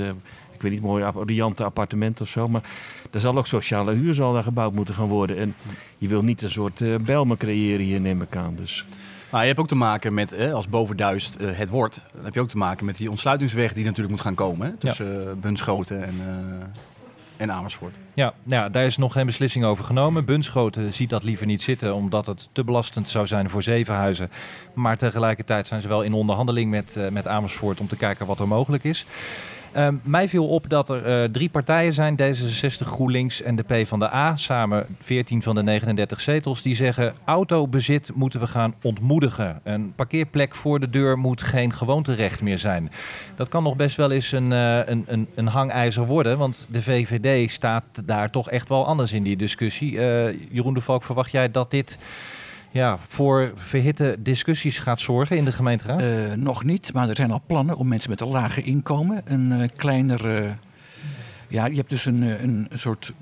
ik 0.61 0.69
weet 0.69 0.81
niet, 0.81 0.89
mooie 0.89 1.11
riante 1.25 1.63
appartementen 1.63 2.25
of 2.25 2.31
zo. 2.31 2.47
Maar 2.47 2.61
er 3.11 3.19
zal 3.19 3.37
ook 3.37 3.47
sociale 3.47 3.93
huur 3.93 4.13
zal 4.13 4.33
daar 4.33 4.43
gebouwd 4.43 4.73
moeten 4.73 4.93
gaan 4.93 5.07
worden. 5.07 5.37
En 5.37 5.55
je 5.97 6.07
wil 6.07 6.23
niet 6.23 6.41
een 6.41 6.51
soort 6.51 6.79
uh, 6.79 6.97
Belmen 6.97 7.37
creëren 7.37 7.85
hier, 7.85 8.01
neem 8.01 8.21
ik 8.21 8.35
aan. 8.35 8.55
Dus. 8.55 8.85
Maar 9.31 9.41
je 9.41 9.47
hebt 9.47 9.59
ook 9.59 9.67
te 9.67 9.75
maken 9.75 10.13
met, 10.13 10.29
hè, 10.29 10.53
als 10.53 10.67
Bovenduist 10.67 11.37
uh, 11.41 11.57
het 11.57 11.69
wordt, 11.69 12.01
dan 12.13 12.23
heb 12.23 12.33
je 12.33 12.39
ook 12.39 12.49
te 12.49 12.57
maken 12.57 12.85
met 12.85 12.97
die 12.97 13.09
ontsluitingsweg 13.09 13.73
die 13.73 13.83
natuurlijk 13.83 14.09
moet 14.09 14.21
gaan 14.21 14.35
komen. 14.35 14.67
Hè, 14.67 14.73
tussen 14.77 15.21
ja. 15.21 15.29
uh, 15.29 15.31
Bunschoten 15.41 16.03
en, 16.03 16.15
en 17.41 17.51
Amersfoort. 17.51 17.95
Ja, 18.13 18.33
nou 18.43 18.63
ja, 18.63 18.69
daar 18.69 18.85
is 18.85 18.97
nog 18.97 19.13
geen 19.13 19.25
beslissing 19.25 19.65
over 19.65 19.83
genomen. 19.83 20.25
Bunschoten 20.25 20.93
ziet 20.93 21.09
dat 21.09 21.23
liever 21.23 21.45
niet 21.45 21.61
zitten, 21.61 21.95
omdat 21.95 22.25
het 22.25 22.49
te 22.51 22.63
belastend 22.63 23.09
zou 23.09 23.27
zijn 23.27 23.49
voor 23.49 23.63
Zevenhuizen. 23.63 24.29
Maar 24.73 24.97
tegelijkertijd 24.97 25.67
zijn 25.67 25.81
ze 25.81 25.87
wel 25.87 26.01
in 26.01 26.13
onderhandeling 26.13 26.71
met, 26.71 26.97
met 27.11 27.27
Amersfoort 27.27 27.79
om 27.79 27.87
te 27.87 27.97
kijken 27.97 28.25
wat 28.25 28.39
er 28.39 28.47
mogelijk 28.47 28.83
is. 28.83 29.05
Um, 29.77 30.01
mij 30.03 30.27
viel 30.27 30.47
op 30.47 30.69
dat 30.69 30.89
er 30.89 31.23
uh, 31.23 31.29
drie 31.29 31.49
partijen 31.49 31.93
zijn, 31.93 32.19
D66, 32.21 32.85
GroenLinks 32.85 33.41
en 33.41 33.55
de 33.55 33.63
PvdA, 33.63 34.35
samen 34.35 34.85
14 34.99 35.41
van 35.41 35.55
de 35.55 35.63
39 35.63 36.21
zetels, 36.21 36.61
die 36.61 36.75
zeggen 36.75 37.13
autobezit 37.25 38.11
moeten 38.15 38.39
we 38.39 38.47
gaan 38.47 38.73
ontmoedigen. 38.81 39.59
Een 39.63 39.93
parkeerplek 39.95 40.55
voor 40.55 40.79
de 40.79 40.89
deur 40.89 41.17
moet 41.17 41.41
geen 41.41 41.73
gewoonterecht 41.73 42.41
meer 42.41 42.57
zijn. 42.57 42.91
Dat 43.35 43.49
kan 43.49 43.63
nog 43.63 43.75
best 43.75 43.97
wel 43.97 44.11
eens 44.11 44.31
een, 44.31 44.51
uh, 44.51 44.87
een, 44.87 45.27
een, 45.35 45.47
hangijzer 45.47 46.05
worden, 46.05 46.37
want 46.37 46.67
de 46.69 46.81
VVD 46.81 47.51
staat 47.51 47.83
daar 48.05 48.29
toch 48.29 48.49
echt 48.49 48.69
wel 48.69 48.85
anders 48.85 49.13
in 49.13 49.23
die 49.23 49.37
discussie. 49.37 49.91
Uh, 49.91 50.51
Jeroen 50.51 50.73
de 50.73 50.81
Valk, 50.81 51.03
verwacht 51.03 51.31
jij 51.31 51.51
dat 51.51 51.71
dit 51.71 51.97
ja, 52.71 52.97
voor 53.07 53.51
verhitte 53.55 54.15
discussies 54.19 54.79
gaat 54.79 55.01
zorgen 55.01 55.37
in 55.37 55.45
de 55.45 55.51
gemeenteraad? 55.51 56.01
Uh, 56.01 56.33
nog 56.35 56.63
niet, 56.63 56.93
maar 56.93 57.09
er 57.09 57.15
zijn 57.15 57.31
al 57.31 57.41
plannen 57.45 57.77
om 57.77 57.87
mensen 57.87 58.09
met 58.09 58.21
een 58.21 58.27
lager 58.27 58.65
inkomen 58.65 59.21
een 59.25 59.51
uh, 59.51 59.67
kleiner. 59.75 60.43
Uh, 60.43 60.49
ja, 61.47 61.65
je 61.65 61.75
hebt 61.75 61.89
dus 61.89 62.05
een, 62.05 62.21
een 62.43 62.67
soort. 62.73 63.13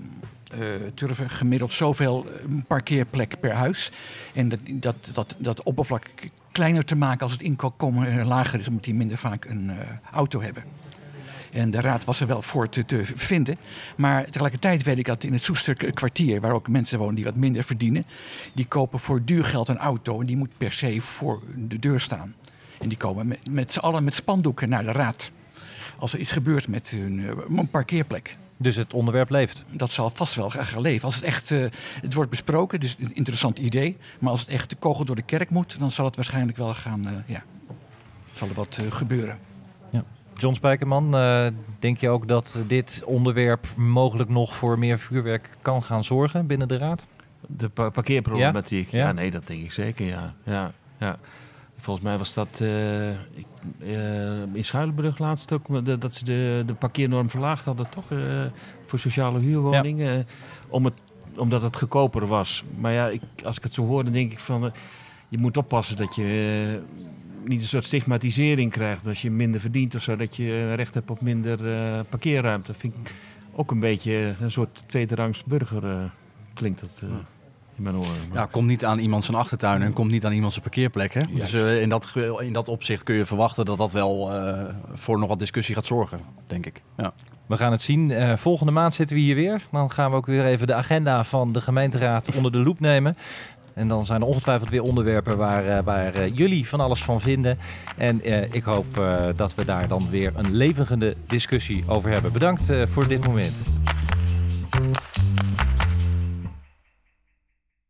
turven 0.93 1.29
gemiddeld 1.29 1.71
zoveel 1.71 2.25
parkeerplek 2.67 3.39
per 3.39 3.53
huis. 3.53 3.91
En 4.33 4.49
dat, 4.49 4.59
dat, 4.71 5.09
dat, 5.13 5.35
dat 5.37 5.63
oppervlak 5.63 6.05
kleiner 6.51 6.85
te 6.85 6.95
maken 6.95 7.21
als 7.21 7.31
het 7.31 7.41
inkomen 7.41 8.25
lager 8.25 8.59
is, 8.59 8.67
omdat 8.67 8.83
die 8.83 8.93
minder 8.93 9.17
vaak 9.17 9.45
een 9.45 9.71
auto 10.11 10.41
hebben. 10.41 10.63
En 11.51 11.71
de 11.71 11.81
raad 11.81 12.05
was 12.05 12.19
er 12.19 12.27
wel 12.27 12.41
voor 12.41 12.69
te, 12.69 12.85
te, 12.85 13.01
vinden. 13.05 13.57
Maar 13.97 14.25
tegelijkertijd 14.25 14.83
weet 14.83 14.97
ik 14.97 15.05
dat 15.05 15.23
in 15.23 15.33
het 15.33 15.43
Soester 15.43 15.91
kwartier, 15.93 16.41
waar 16.41 16.53
ook 16.53 16.67
mensen 16.67 16.99
wonen 16.99 17.15
die 17.15 17.23
wat 17.23 17.35
minder 17.35 17.63
verdienen, 17.63 18.05
die 18.53 18.65
kopen 18.65 18.99
voor 18.99 19.21
duur 19.25 19.45
geld 19.45 19.67
een 19.67 19.77
auto 19.77 20.19
en 20.19 20.25
die 20.25 20.37
moet 20.37 20.57
per 20.57 20.71
se 20.71 21.01
voor 21.01 21.41
de 21.55 21.79
deur 21.79 21.99
staan. 21.99 22.35
En 22.79 22.89
die 22.89 22.97
komen 22.97 23.27
met, 23.27 23.49
met 23.49 23.73
z'n 23.73 23.79
allen 23.79 24.03
met 24.03 24.13
spandoeken 24.13 24.69
naar 24.69 24.83
de 24.83 24.91
raad. 24.91 25.31
Als 25.97 26.13
er 26.13 26.19
iets 26.19 26.31
gebeurt 26.31 26.67
met 26.67 26.89
hun 26.89 27.19
uh, 27.19 27.59
parkeerplek. 27.71 28.37
Dus 28.57 28.75
het 28.75 28.93
onderwerp 28.93 29.29
leeft? 29.29 29.63
Dat 29.71 29.91
zal 29.91 30.11
vast 30.13 30.35
wel 30.35 30.49
gaan 30.49 30.81
leven. 30.81 31.05
Als 31.05 31.15
het 31.15 31.23
echt, 31.23 31.49
uh, 31.49 31.65
het 32.01 32.13
wordt 32.13 32.29
besproken, 32.29 32.79
dus 32.79 32.95
een 32.99 33.15
interessant 33.15 33.59
idee. 33.59 33.97
Maar 34.19 34.31
als 34.31 34.39
het 34.39 34.49
echt 34.49 34.69
de 34.69 34.75
kogel 34.75 35.05
door 35.05 35.15
de 35.15 35.21
kerk 35.21 35.49
moet, 35.49 35.79
dan 35.79 35.91
zal 35.91 36.05
het 36.05 36.15
waarschijnlijk 36.15 36.57
wel 36.57 36.73
gaan, 36.73 37.07
uh, 37.07 37.13
ja, 37.25 37.43
zal 38.33 38.47
er 38.47 38.53
wat 38.53 38.79
gebeuren. 38.89 39.48
John 40.39 40.53
Spijkerman, 40.53 41.15
uh, 41.15 41.47
denk 41.79 41.97
je 41.97 42.09
ook 42.09 42.27
dat 42.27 42.59
dit 42.67 43.01
onderwerp 43.05 43.67
mogelijk 43.75 44.29
nog 44.29 44.55
voor 44.55 44.79
meer 44.79 44.99
vuurwerk 44.99 45.49
kan 45.61 45.83
gaan 45.83 46.03
zorgen 46.03 46.47
binnen 46.47 46.67
de 46.67 46.77
Raad? 46.77 47.07
De 47.47 47.69
pa 47.69 47.89
parkeerproblematiek? 47.89 48.89
Ja? 48.91 49.05
ja? 49.05 49.11
nee, 49.11 49.31
dat 49.31 49.47
denk 49.47 49.63
ik 49.63 49.71
zeker, 49.71 50.05
ja. 50.05 50.33
ja, 50.43 50.71
ja. 50.99 51.17
Volgens 51.77 52.05
mij 52.05 52.17
was 52.17 52.33
dat 52.33 52.59
uh, 52.61 53.09
ik, 53.09 53.45
uh, 53.79 54.55
in 54.55 54.65
Schuilenbrug 54.65 55.17
laatst 55.17 55.51
ook, 55.51 55.85
dat 56.01 56.13
ze 56.13 56.25
de, 56.25 56.63
de 56.65 56.73
parkeernorm 56.73 57.29
verlaagd 57.29 57.65
hadden, 57.65 57.89
toch? 57.89 58.05
voor 58.85 58.99
sociale 58.99 59.39
huurwoningen. 59.39 60.17
Ja. 60.17 60.23
om 60.67 60.85
het, 60.85 61.01
omdat 61.37 61.61
het 61.61 61.77
goedkoper 61.77 62.27
was. 62.27 62.63
Maar 62.77 62.91
ja, 62.91 63.07
ik, 63.07 63.21
als 63.43 63.57
ik 63.57 63.63
het 63.63 63.73
zo 63.73 63.85
hoor, 63.85 64.03
dan 64.03 64.13
denk 64.13 64.31
ik 64.31 64.39
van... 64.39 64.71
je 65.29 65.37
moet 65.37 65.57
oppassen 65.57 65.97
dat 65.97 66.15
je 66.15 66.81
niet 67.49 67.61
een 67.61 67.67
soort 67.67 67.85
stigmatisering 67.85 68.71
krijgt 68.71 69.07
als 69.07 69.21
je 69.21 69.31
minder 69.31 69.61
verdient 69.61 69.95
of 69.95 70.01
zo, 70.01 70.15
dat 70.15 70.35
je 70.35 70.73
recht 70.73 70.93
hebt 70.93 71.09
op 71.09 71.21
minder 71.21 71.65
uh, 71.65 71.99
parkeerruimte. 72.09 72.71
Dat 72.71 72.81
vind 72.81 72.93
ik 72.93 73.11
ook 73.51 73.71
een 73.71 73.79
beetje 73.79 74.35
een 74.39 74.51
soort 74.51 74.83
tweederangs 74.85 75.43
burger, 75.43 75.83
uh, 75.83 76.03
klinkt 76.53 76.81
dat. 76.81 77.01
Uh, 77.03 77.09
in 77.75 77.83
mijn 77.83 77.95
oren. 77.95 78.11
Ja, 78.33 78.45
komt 78.45 78.67
niet 78.67 78.85
aan 78.85 78.99
iemand 78.99 79.25
zijn 79.25 79.37
achtertuin 79.37 79.81
en 79.81 79.93
komt 79.93 80.11
niet 80.11 80.25
aan 80.25 80.33
iemand 80.33 80.51
zijn 80.51 80.63
parkeerplek. 80.63 81.13
Hè? 81.13 81.21
Dus 81.33 81.53
in, 81.53 81.89
dat, 81.89 82.13
in 82.39 82.53
dat 82.53 82.67
opzicht 82.67 83.03
kun 83.03 83.15
je 83.15 83.25
verwachten 83.25 83.65
dat 83.65 83.77
dat 83.77 83.91
wel 83.91 84.31
voor 84.93 85.19
nog 85.19 85.29
wat 85.29 85.39
discussie 85.39 85.75
gaat 85.75 85.85
zorgen, 85.85 86.19
denk 86.47 86.65
ik. 86.65 86.81
Ja. 86.97 87.11
We 87.49 87.57
gaan 87.57 87.71
het 87.71 87.81
zien. 87.81 88.09
Uh, 88.09 88.35
volgende 88.35 88.71
maand 88.71 88.93
zitten 88.93 89.15
we 89.15 89.21
hier 89.21 89.35
weer. 89.35 89.61
Dan 89.71 89.91
gaan 89.91 90.11
we 90.11 90.17
ook 90.17 90.25
weer 90.25 90.45
even 90.45 90.67
de 90.67 90.73
agenda 90.73 91.23
van 91.23 91.51
de 91.51 91.61
gemeenteraad 91.61 92.35
onder 92.35 92.51
de 92.51 92.57
loep 92.57 92.79
nemen. 92.79 93.17
En 93.79 93.87
dan 93.87 94.05
zijn 94.05 94.21
er 94.21 94.27
ongetwijfeld 94.27 94.69
weer 94.69 94.81
onderwerpen 94.81 95.37
waar, 95.37 95.65
uh, 95.65 95.79
waar 95.83 96.15
uh, 96.15 96.35
jullie 96.35 96.67
van 96.67 96.79
alles 96.79 97.03
van 97.03 97.21
vinden. 97.21 97.57
En 97.97 98.29
uh, 98.29 98.53
ik 98.53 98.63
hoop 98.63 98.85
dat 99.35 99.55
we 99.55 99.65
daar 99.65 99.87
dan 99.87 100.09
weer 100.09 100.31
een 100.35 100.55
levendige 100.55 101.15
discussie 101.27 101.83
over 101.87 102.11
hebben. 102.11 102.31
Bedankt 102.31 102.73
voor 102.91 103.07
dit 103.07 103.27
moment. 103.27 103.53